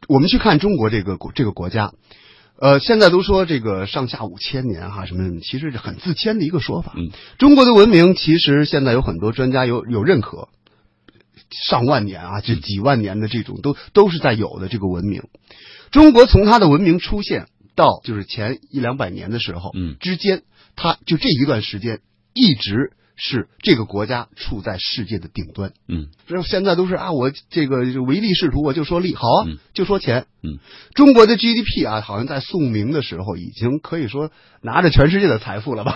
[0.08, 1.92] 我们去看中国这个国这个国家。
[2.58, 6.94] 呃，现在都说这个上下五千年哈、什么什么，其实是很自谦的一个说法。
[6.96, 10.48] 嗯，中国的文明其实现在有很多专家有有认可，
[11.68, 15.24] 上万年啊，这几万年的这种都都是在有的这个文明。
[15.92, 20.44] 中国从它的文明出现到就是前一两百年的时候，嗯之间，
[20.76, 22.02] 他就这一段时间
[22.34, 25.72] 一直是这个国家处在世界的顶端。
[25.88, 30.26] 嗯这现在都是啊，我这个唯利是图，我就说利，好啊，嗯就说钱。
[30.48, 30.60] 嗯，
[30.94, 34.30] 中国的 GDP 啊，好像在宋明的时候已经可以说
[34.62, 35.96] 拿着全世界的财富了吧？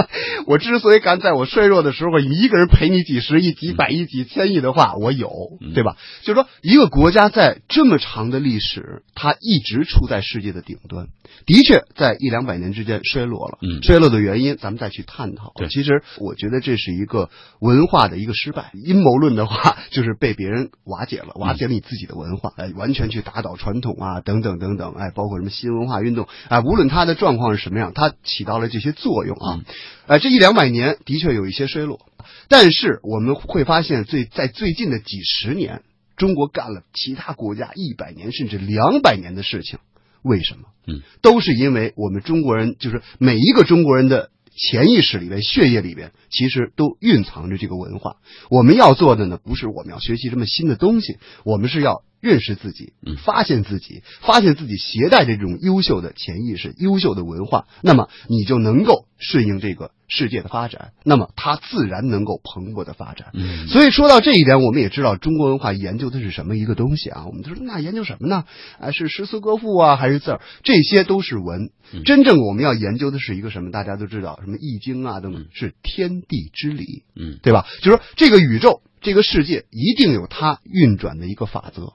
[0.46, 5.30] 我之所以敢在我衰弱的时候，一个人赔你几十亿、几百亿、几千亿的话，我有，
[5.60, 5.96] 嗯对吧？
[6.22, 11.08] 就是说，一个国家在这么长的历史，它一直处在世界的顶端，
[11.44, 13.58] 的确在一两百年之间衰落了。
[13.60, 15.52] 嗯衰落的原因，咱们再去探讨。
[15.56, 18.70] 对其实我觉得这是一个文化的一个失败。
[18.74, 29.60] 阴谋论的话， 就是被别人瓦解了，瓦解了你自己的文化，哎，完全去打倒传统啊，等等等等，哎，包括什么新文化运动，哎，无论它的状况是什么样，它起到了这些作用啊。
[30.06, 32.00] 呃，这一两百年的确有一些衰落，
[32.48, 35.82] 但是我们会发现最在最近的几十年，
[36.16, 39.78] 中国干了其他国家一百年甚至两百年的事情，
[40.22, 40.68] 为什么？
[40.86, 48.16] 嗯，都是因为我们中国人，就是每一个中国人的潜意识里边、血液里边，其实都蕴藏着这个文化。
[48.50, 63.30] 我们要做的呢，不是我们要学习什么新的东西，我们是要认识自己嗯，发现自己，发现自己携带着这种优秀的潜意识、优秀的文化，那么你就能够顺应这个世界的发展，那么它自然能够蓬勃的发展。
[63.32, 67.26] 嗯所以说到这一点，我们也知道中国文化研究的是什么一个东西啊？
[67.26, 68.44] 我们就说那研究什么呢？
[68.78, 70.40] 啊，是诗词歌赋啊，还是字儿？
[70.62, 71.70] 这些都是文。
[71.92, 73.72] 嗯真正我们要研究的是一个什么？
[73.72, 77.66] 大家都知道，什么《易经》啊等等，是天地之理，嗯对吧？
[77.82, 81.94] 就是说这个宇宙、这个世界一定有它运转的一个法则。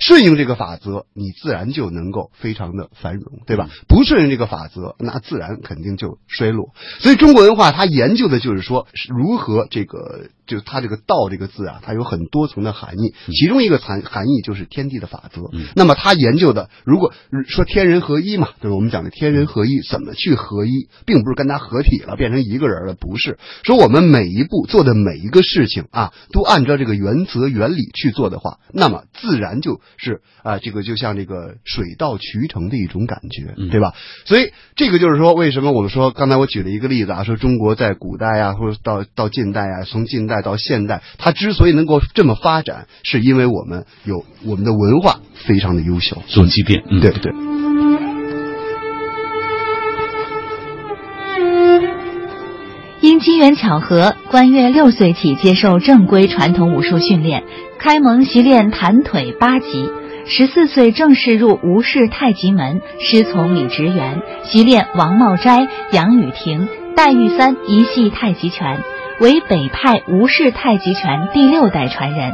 [0.00, 3.68] 顺应这个法则，你自然就能够非常的繁荣，对吧？
[3.88, 6.74] 不顺应这个法则，那自然肯定就衰落。
[7.00, 15.42] 所以中国文化它研究的就是说如何这个，就它这个“道”这个字啊，它有很多层的含义，其中一个含含义就是天地的法则。
[15.52, 17.12] 嗯那么它研究的，如果
[17.46, 23.38] 说天人合一嘛，就是我们讲的天人合一，怎么去合一，并不是跟它合体了，变成一个人了，不是。
[23.62, 33.92] 说我们每一步做的每一个事情啊，都按照这个原则原理去做的话，那么自然就是啊，这个就像这个水到渠成的一种感觉，嗯对吧？
[34.24, 47.32] 所以这个就是说，为什么我们说刚才我举了一个例子啊，说中国在古代啊，或者到到近代啊，从近代到现代，它之所以能够这么发展，是因为我们有我们的文化非常的优秀，做积淀，嗯对不对？
[53.02, 57.44] 因机缘巧合，关悦六岁起接受正规传统武术训练，
[57.78, 59.88] 开蒙习练弹腿八级。
[60.28, 68.80] 十四岁正式入吴氏太极门，师从李直元，习练王茂斋、杨雨婷、戴玉三一系太极拳，
[69.20, 72.32] 为北派吴氏太极拳第六代传人。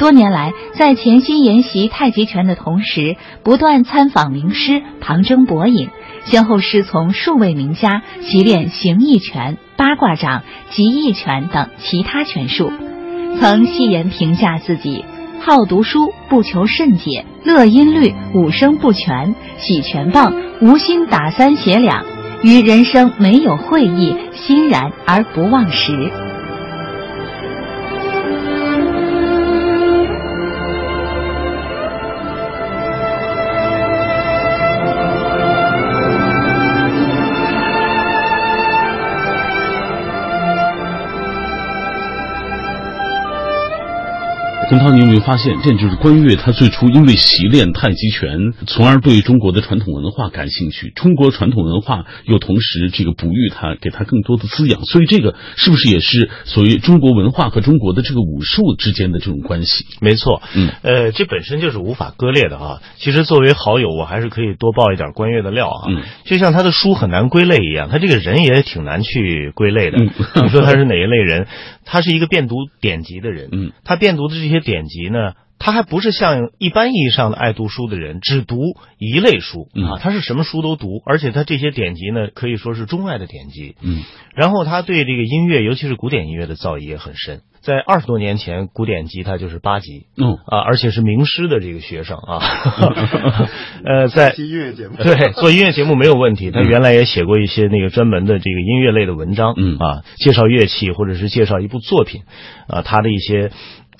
[0.00, 5.90] 多年来，在潜心研习太极拳的同时，不断参访名师，旁征博引，
[6.24, 12.72] 先后师从数位名家，习练形意拳、八卦掌、极意拳等其他拳术。
[13.40, 15.04] 曾戏言评价自己：
[15.40, 22.04] 好读书，不求甚解，乐音律，五声不全，喜全棒，无心打三写两，
[22.42, 26.10] 于人生没有会意，欣然而不忘时。。”
[44.72, 50.90] 洪涛，你有没有发现，这就是关悦他最初因为习练太极拳，从而对中国的传统文化感兴趣。
[50.96, 54.82] 中国传统文化又同时这个哺育他，给他更多的滋养。
[54.86, 59.84] 所以这个是不是也是所谓中国文化和中国的这个武术之间的这种关系？
[60.00, 62.80] 没错，嗯，呃，这本身就是无法割裂的啊。
[62.96, 65.90] 其实作为好友，我还是可以多爆一点关悦的料啊。
[65.90, 69.98] 嗯，就像他的书很难归类一样，他这个人也挺难去归类的。
[69.98, 70.10] 嗯
[70.44, 71.46] 你说他是哪一类人？
[71.84, 73.48] 他是一个遍读典籍的人。
[73.52, 78.56] 嗯，他遍读的这些典籍呢，他还不是像一般意义上的爱读书的人，只读
[78.98, 83.76] 一类书嗯啊，他是什么书都读，而且他这些典籍呢，可以说是中外的典籍。
[83.82, 84.02] 嗯，
[84.34, 87.42] 然后他对这个音乐，尤其是古典音乐的造诣也很深。
[87.60, 92.42] 在二十多年前，古典吉他就是八级嗯，啊，而且是名师的这个学生啊。
[93.86, 96.50] 呃，在音乐节目对做音乐节目没有问题。
[96.50, 102.22] 他原来也写过一些那个专门的这个音乐类的文章，嗯啊，介绍乐器或者是介绍一部作品，
[102.66, 103.52] 啊，他的一些。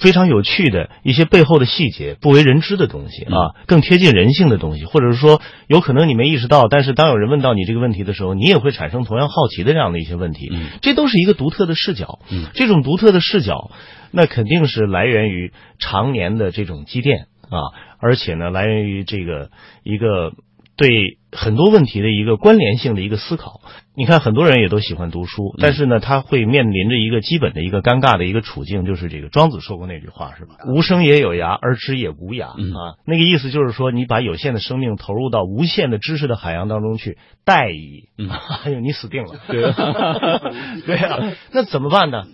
[0.03, 10.51] 非常有趣的一些背后的细节，不为人知的东西啊，更贴近人性的东西，或者是说，有可能你没意识到，但是当有人问到你这个问题的时候，你也会产生同样好奇的这样的一些问题。
[10.53, 12.19] 嗯这都是一个独特的视角。
[12.31, 13.71] 嗯这种独特的视角，
[14.11, 19.51] 那肯定是来源于常年的这种积淀啊，而且呢，来源于这个
[19.85, 20.33] 一个
[20.77, 20.89] 对
[21.33, 23.61] 很多问题的一个关联性的一个思考。
[23.95, 30.55] 你看，很多人也都喜欢读书，但是呢，他会面临着一个基本的一个尴尬的一个处境，就是这个庄子说过那句话是吧？
[30.66, 32.97] 无声也有涯，而知也无涯嗯啊。
[33.07, 38.09] 那个意思就是说，你把有限的生命投入到无限的知识的海洋当中去，殆矣。
[38.16, 38.30] 嗯
[38.64, 39.35] 哎呦，你死定了。
[39.49, 39.62] 对
[40.87, 42.24] 对啊，那怎么办呢？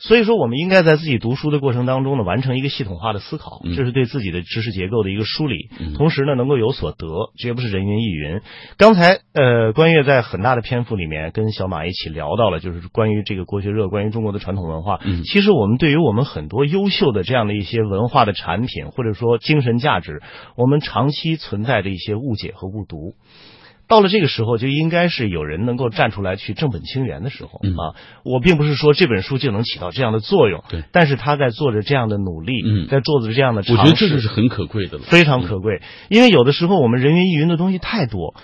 [0.00, 7.06] 所以说，我们应该在自己读书的过程当中呢，完成一个系统化的思考，嗯这是对自己的知识结构的一个梳理，嗯同时呢，能够有所得，
[7.38, 8.40] 绝不是人云亦云。
[8.78, 15.00] 刚才呃，关悦在很大的篇幅里面跟小马一起聊到了，就是关于这个国学热，关于中国的传统文化。
[15.04, 20.22] 嗯其实我们对于我们很多优秀的这样的一些文化的产品，或者说精神价值，
[20.56, 23.16] 我们长期存在着一些误解和误读。
[23.90, 27.98] 到了这个时候，就应该是有人能够站出来去正本清源的时候、嗯啊！
[28.24, 35.02] 我并不是说这本书就能起到这样的作用，对但是他在做着这样的努力，嗯在做着这样的尝我，觉得这就是很可贵的了。
[35.02, 38.36] 非常可贵，因为有的时候我们人云亦云的东西太多，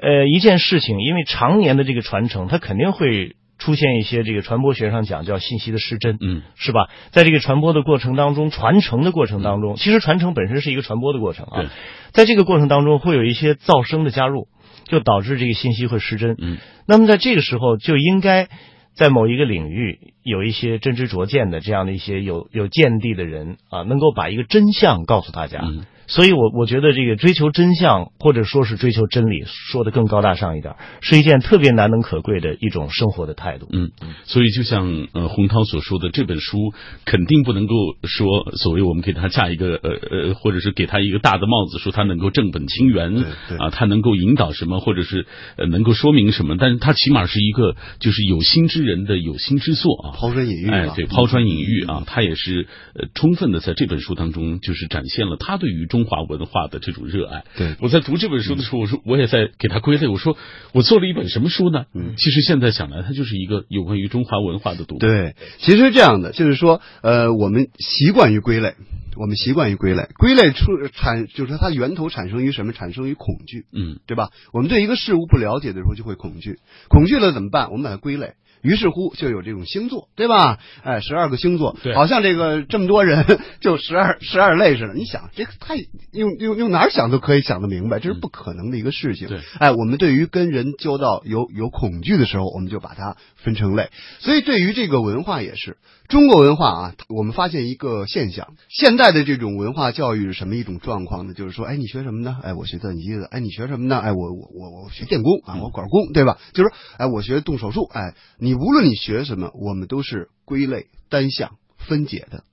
[0.00, 6.88] 呃，一件事情因为常年的这个传承，它肯定会出现一些这个传播学上讲叫信息的失真，嗯是吧？
[7.10, 11.70] 在这个传播的过程当中，传承的过程当中，其实传承本身是一个传播的过程啊，
[12.12, 14.48] 在这个过程当中会有一些噪声的加入，
[14.84, 16.36] 就导致这个信息会失真。
[16.38, 18.48] 嗯那么在这个时候就应该
[18.94, 25.60] 在某一个领域有一些真知灼见的这样的一些有有见地的人啊，能够把一个真相告诉大家。
[25.62, 33.68] 嗯所以我，我觉得这个追求真相，或者说是追求真理，说的更高大上一点，是一件特别难能可贵的一种生活的态度。
[33.72, 33.90] 嗯，
[34.24, 36.72] 所以就像呃洪涛所说的，这本书
[37.04, 37.74] 肯定不能够
[38.04, 43.16] 说所谓我们给他架一个呃呃，或者是给他一个大的帽子，说他能够正本清源
[43.58, 45.26] 啊，他能够引导什么，或者是
[45.56, 50.12] 呃能够说明什么，但是他起码是一个就是有心之人的有心之作啊。
[50.16, 57.44] 抛砖引玉哎，对，抛砖引玉啊，他也是呃充分的在这本书当中，就是展现了他对于中华文化的这种热爱。
[57.56, 60.36] 对我在读这本书的时候，我说我也在给他归类，我说
[60.72, 61.84] 我做了一本什么书呢？
[61.94, 64.98] 嗯其实现在想来，它就是一个有关于中华文化的读物。
[64.98, 68.74] 对，其实这样的就是说，呃，我们习惯于归类，
[69.16, 72.72] 我们习惯于归类，归类出产就是说它源头产生于什么？
[72.72, 74.30] 产生于恐惧，嗯对吧？
[74.52, 77.70] 我们对一个事物不了解的时候就会恐惧，恐惧了怎么办？
[77.70, 78.32] 我们把它归类。
[78.64, 80.58] 于是乎，就有这种星座，对吧？
[80.82, 83.24] 哎，十二个星座，对好像这个这么多人
[83.60, 84.94] 就十二十二类似的。
[84.94, 85.76] 你想，这个太
[86.12, 89.28] 用用用哪儿想都可以想得明白，这是不可能的一个事情。
[89.28, 93.90] 对，哎，我们对于跟人交道有有恐惧的时候，我们就把它分成类。
[94.20, 95.76] 所以对于这个文化也是，
[96.08, 101.32] 中国文化啊，我们发现一个现象，现代的这种文化教育是什么一种状况呢？
[101.32, 102.36] 就是说，哎，你学什么呢？
[102.42, 103.26] 哎，我学计算机的。
[103.26, 103.98] 哎，你学什么呢？
[103.98, 106.38] 哎，我我我我学电工啊，我管工，对吧？
[106.52, 107.88] 就是说，哎，我学动手术。
[107.90, 112.44] 哎，你无论你学什么，我们都是归类、单项、分解的。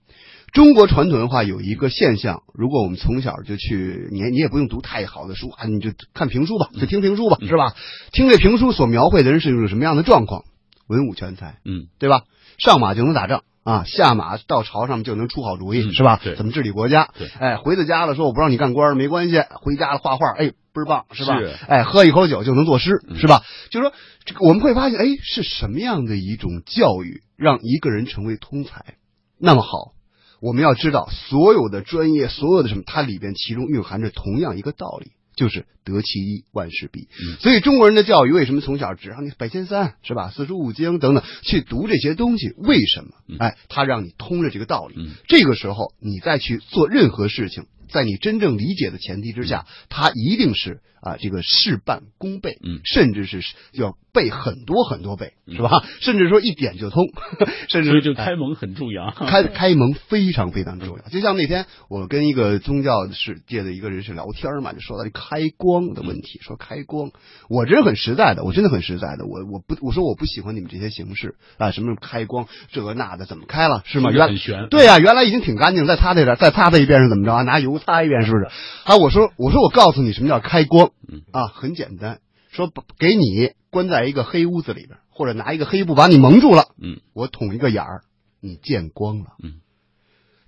[0.54, 7.76] 中国传统文化有一个现象，如果我们从小就去，你你也不用读太好的书啊，你就看评书吧，就听评书吧，是吧？
[8.14, 10.46] 听这评书所描绘的人是一种什么样的状况？
[10.88, 12.24] 文武全才，嗯对吧？
[12.64, 16.20] 上马就能打仗啊，下马到朝上就能出好主意，嗯是吧？
[16.24, 17.10] 对怎么治理国家？
[17.18, 21.38] 对哎，回到家了说我不让你干官没关系，回家了画画，哎，倍儿棒，是吧？
[21.38, 23.44] 是哎，喝一口酒就能作诗，嗯是吧？
[23.72, 23.94] 就是说，
[24.26, 28.96] 这个我们会发现，哎，是什么样的一种教育让一个人成为通才？
[29.40, 29.94] 那么好，
[30.40, 35.12] 我们要知道，所有的专业，所有的什么，它里边其中蕴含着同样一个道理，
[35.42, 37.08] 就是得其一，万事毕。
[37.40, 42.54] 所以中国人的教育为什么从小只让你百千三是吧，四书五经等等去读这些东西？
[42.58, 43.10] 为什么？
[43.40, 45.10] 哎，他让你通了这个道理。
[45.28, 53.42] 这个时候你再去做任何事情，在你真正理解的前提之下，他一定是啊这个事半功倍，嗯，甚至是
[53.74, 55.84] 要背很多很多倍，是吧？
[56.00, 57.06] 甚至说一点就通，
[57.70, 59.12] 甚至所以就开蒙很重要。
[59.16, 61.10] 开开蒙非常非常重要。
[61.10, 67.12] 就像那天我跟一个宗教世界的一个人士聊天嘛，就说到这开光的问题，说开光，
[67.50, 74.12] 我这人很实在的，我真的很实在的，我我不我说我不喜欢你们这些形式啊，什么开光这个那的，怎么开了是吗？
[74.12, 74.68] 原很悬。
[74.70, 77.42] 对呀、原来已经挺干净，再擦这点，再擦它一遍是怎么着啊？
[77.44, 78.46] 拿油擦一遍是不是？
[78.86, 82.20] 啊，我说我说我告诉你什么叫开光嗯啊，很简单，
[82.52, 88.04] 说给你关在一个黑屋子里边，或者拿一个黑布把你蒙住了，嗯，我捅一个眼儿，
[88.40, 89.62] 你见光了，嗯，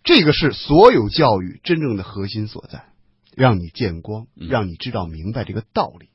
[0.04, 2.86] 这个是所有教育真正的核心所在，
[3.36, 6.08] 让你见光，嗯让你知道明白这个道理。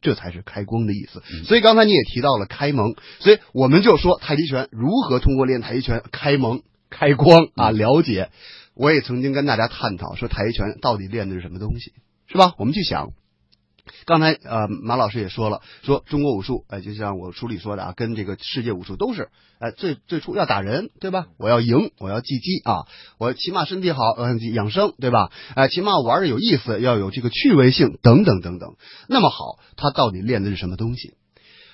[0.00, 1.22] 这才是开光的意思。
[1.32, 6.60] 嗯所以刚才你也提到了开蒙，所以我们就说太极拳如何通过练太极拳开蒙、
[6.90, 8.30] 开光啊，嗯了解。
[8.74, 11.92] 我也曾经跟大家探讨说太极拳到底练的是什么东西，
[12.26, 12.54] 是吧？
[12.58, 13.10] 我们去想，
[14.04, 19.28] 刚才呃马老师也说了，说中国武术，哎、就像我书里说的啊，跟这个世界武术都是，
[19.60, 21.26] 哎、最最初要打人，对吧？
[21.38, 22.86] 我要赢，我要技击啊，
[23.18, 25.30] 我起码身体好，呃，养生，对吧？
[25.54, 28.74] 哎、起码玩的有意思，要有这个趣味性，等等等等。
[29.08, 31.14] 那么好，他到底练的是什么东西？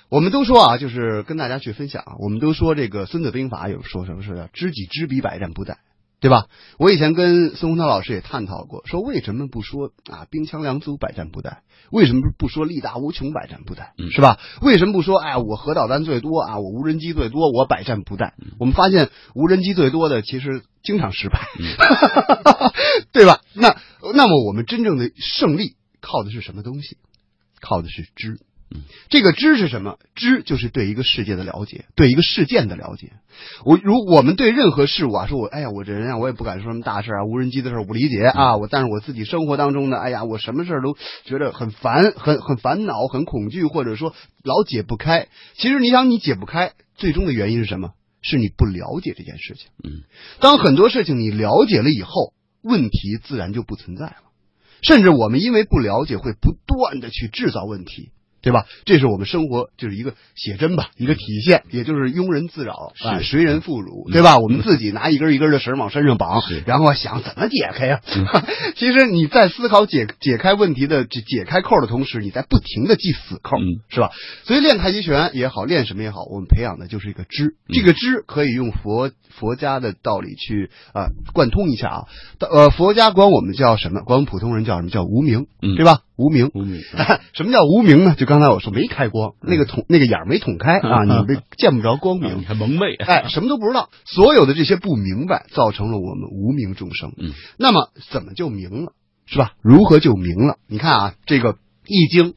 [0.09, 5.77] 我们都说啊，就是跟大家去分享啊，我们都说这个《孙子兵法》有说什么是叫知己知彼，百战不殆。
[6.21, 6.45] 对吧？
[6.77, 11.57] 我以前跟孙洪涛老师也探讨过，说为什么不说啊兵强粮足百战不殆？
[11.91, 13.89] 为什么不说力大无穷百战不殆？
[13.97, 14.39] 嗯是吧？
[14.61, 18.33] 为什么不说哎我核导弹最多啊，我无人机最多，我百战不殆？
[18.59, 21.49] 我们发现无人机最多的其实经常失败，
[23.11, 23.41] 对吧？
[23.53, 23.75] 那
[24.13, 26.97] 那么我们真正的胜利靠的是什么东西？
[27.59, 28.39] 靠的是知。
[29.09, 29.97] 这个知是什么？
[30.15, 33.11] 知就是对一个世界的了解，对一个事件的了解。
[33.65, 40.95] 我如我们对任何事物啊，说我哎呀，我这人啊，我也不敢说什么大事啊，无人机的事儿我不理解啊，我但是我自己生活当中呢，哎呀，我什么事儿都
[41.25, 44.13] 觉得很烦，很很烦恼，很恐惧，或者说
[44.43, 45.27] 老解不开。
[45.55, 47.91] 其实你想，你解不开，最终的原因是什么？
[48.21, 49.67] 是你不了解这件事情。
[49.83, 50.03] 嗯，
[50.39, 54.15] 当很多事情你了解了以后，问题自然就不存在了。
[54.83, 58.11] 甚至我们因为不了解，会不断的去制造问题。
[58.41, 58.65] 对吧？
[58.85, 64.37] 这是我们生活就是一个写真吧，一个体现，也就是庸人自扰啊，是谁人妇孺，对吧？
[64.37, 68.01] 我们自己拿一根一根的绳往身上绑，然后想怎么解开呀、
[68.75, 74.09] 其实你在思考解解开问题的解解开扣的同时，你在不停的系死扣，嗯是吧？
[74.45, 77.55] 所以练太极拳也好，练什么也好，我们培养的就是一个知。
[77.69, 82.03] 这个知可以用佛佛家的道理去啊、贯通一下啊。
[82.39, 84.01] 呃，佛家管我们叫什么？
[84.01, 84.89] 管我们普通人叫什么？
[84.89, 85.99] 叫无名，嗯对吧？
[86.21, 86.51] 无名。
[86.53, 86.81] 无名
[87.33, 88.15] 什么叫无名呢？
[88.17, 92.45] 就刚才我说没开光，那个捅那个眼儿没捅开 啊，你们 见不着光明你明。
[92.45, 97.13] 还蒙昧，哎，什么都不知道，所有的这些不明白，造成了我们无名众生。
[97.17, 98.93] 嗯，那么怎么就明了，
[99.25, 99.53] 是吧？
[99.61, 100.57] 如何就明了？
[100.67, 101.53] 你看啊，这个
[101.87, 102.31] 《易经》，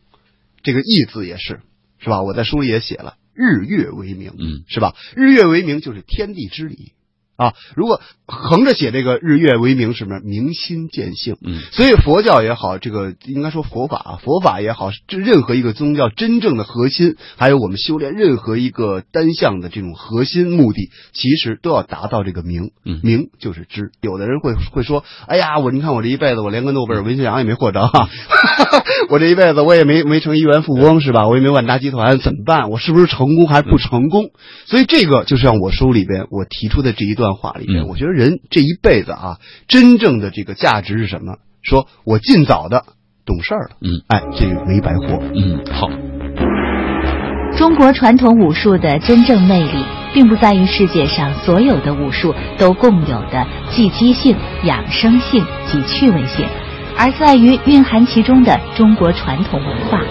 [0.62, 1.60] 这个“易”字也是，
[1.98, 2.22] 是吧？
[2.22, 4.94] 我在书里也写了，日月为明，嗯，是吧？
[5.14, 6.92] 日月为明就是天地之理
[7.36, 7.52] 啊。
[7.74, 11.36] 如果横着写这个日月为明，什么明心见性？
[11.44, 22.70] 嗯所以佛教也好，这个应该说佛法啊，佛法也好，这任何一个宗教真正的核心，还有我们修炼任何一个单项的这种核心目的，其实都要达到这个明。
[22.84, 23.90] 嗯明就是知。
[24.00, 28.08] 有的人会会说，哎呀，我你看我这一辈子，我连个诺贝尔文学奖也没获着哈，
[29.10, 31.26] 我这一辈子我也没没成亿元富翁是吧？
[31.28, 32.70] 我也没万达集团，怎么办？
[32.70, 34.30] 我是不是成功还是不成功？
[34.66, 41.36] 所以这个就像我书里边我提出的这一段话里面，嗯我觉得人这一辈子啊，真正的这个价值是什么？
[41.62, 42.84] 说我尽早的
[43.24, 45.22] 懂事儿了，嗯，哎，这个没白活。
[45.34, 45.88] 嗯，好，
[47.56, 56.46] 中国传统武术的真正魅力，并不在于世界上所有的武术都共有的技击性、养生性及趣味性，
[56.98, 60.02] 而在于蕴含其中的中国传统文化。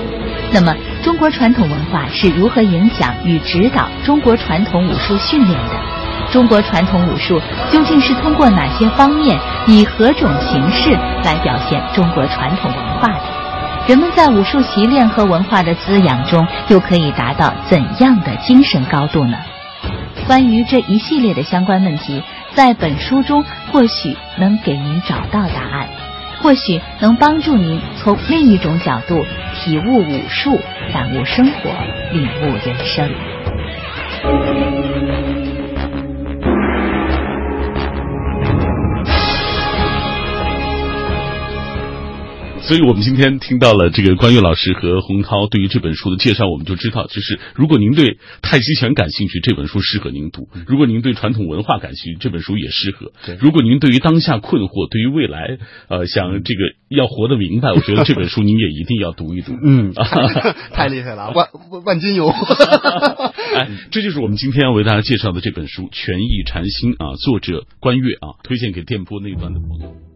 [0.52, 6.03] 那么，中国传统文化是如何影响与指导中国传统武术训练的？
[6.34, 7.40] 中国传统武术
[7.72, 10.90] 究竟是通过哪些方面，以何种形式
[11.24, 13.24] 来表现中国传统文化的？
[13.88, 19.38] 人们在武术习练和文化的滋养中，又可以达到怎样的精神高度呢？
[20.26, 22.24] 关于这一系列的相关问题，
[22.56, 25.88] 在本书中或许能给您找到答案，
[26.42, 29.24] 或许能帮助您从另一种角度
[29.54, 30.60] 体悟武术、
[30.92, 31.70] 感悟生活、
[32.12, 33.08] 领悟人生。
[42.66, 53.12] 所以我们今天听到了这个关悦老师和洪涛对于这本书的介绍，我们就知道，就是如果您对太极拳感兴趣，这本书适合您读；如果您对传统文化感兴趣，这本书也适合。
[53.40, 55.58] 如果您对于当下困惑，对于未来，
[55.90, 59.54] 呃，想这个要活得明白， 我觉得这本书您也一定要读一读。
[59.62, 59.94] 嗯，
[60.72, 61.50] 太厉害了，万
[61.84, 62.30] 万金油。
[63.56, 70.13] 哎，这就是我们今天要为大家介绍的这本书《权益禅心》啊，作者关悦啊，推荐给电波那端的朋友。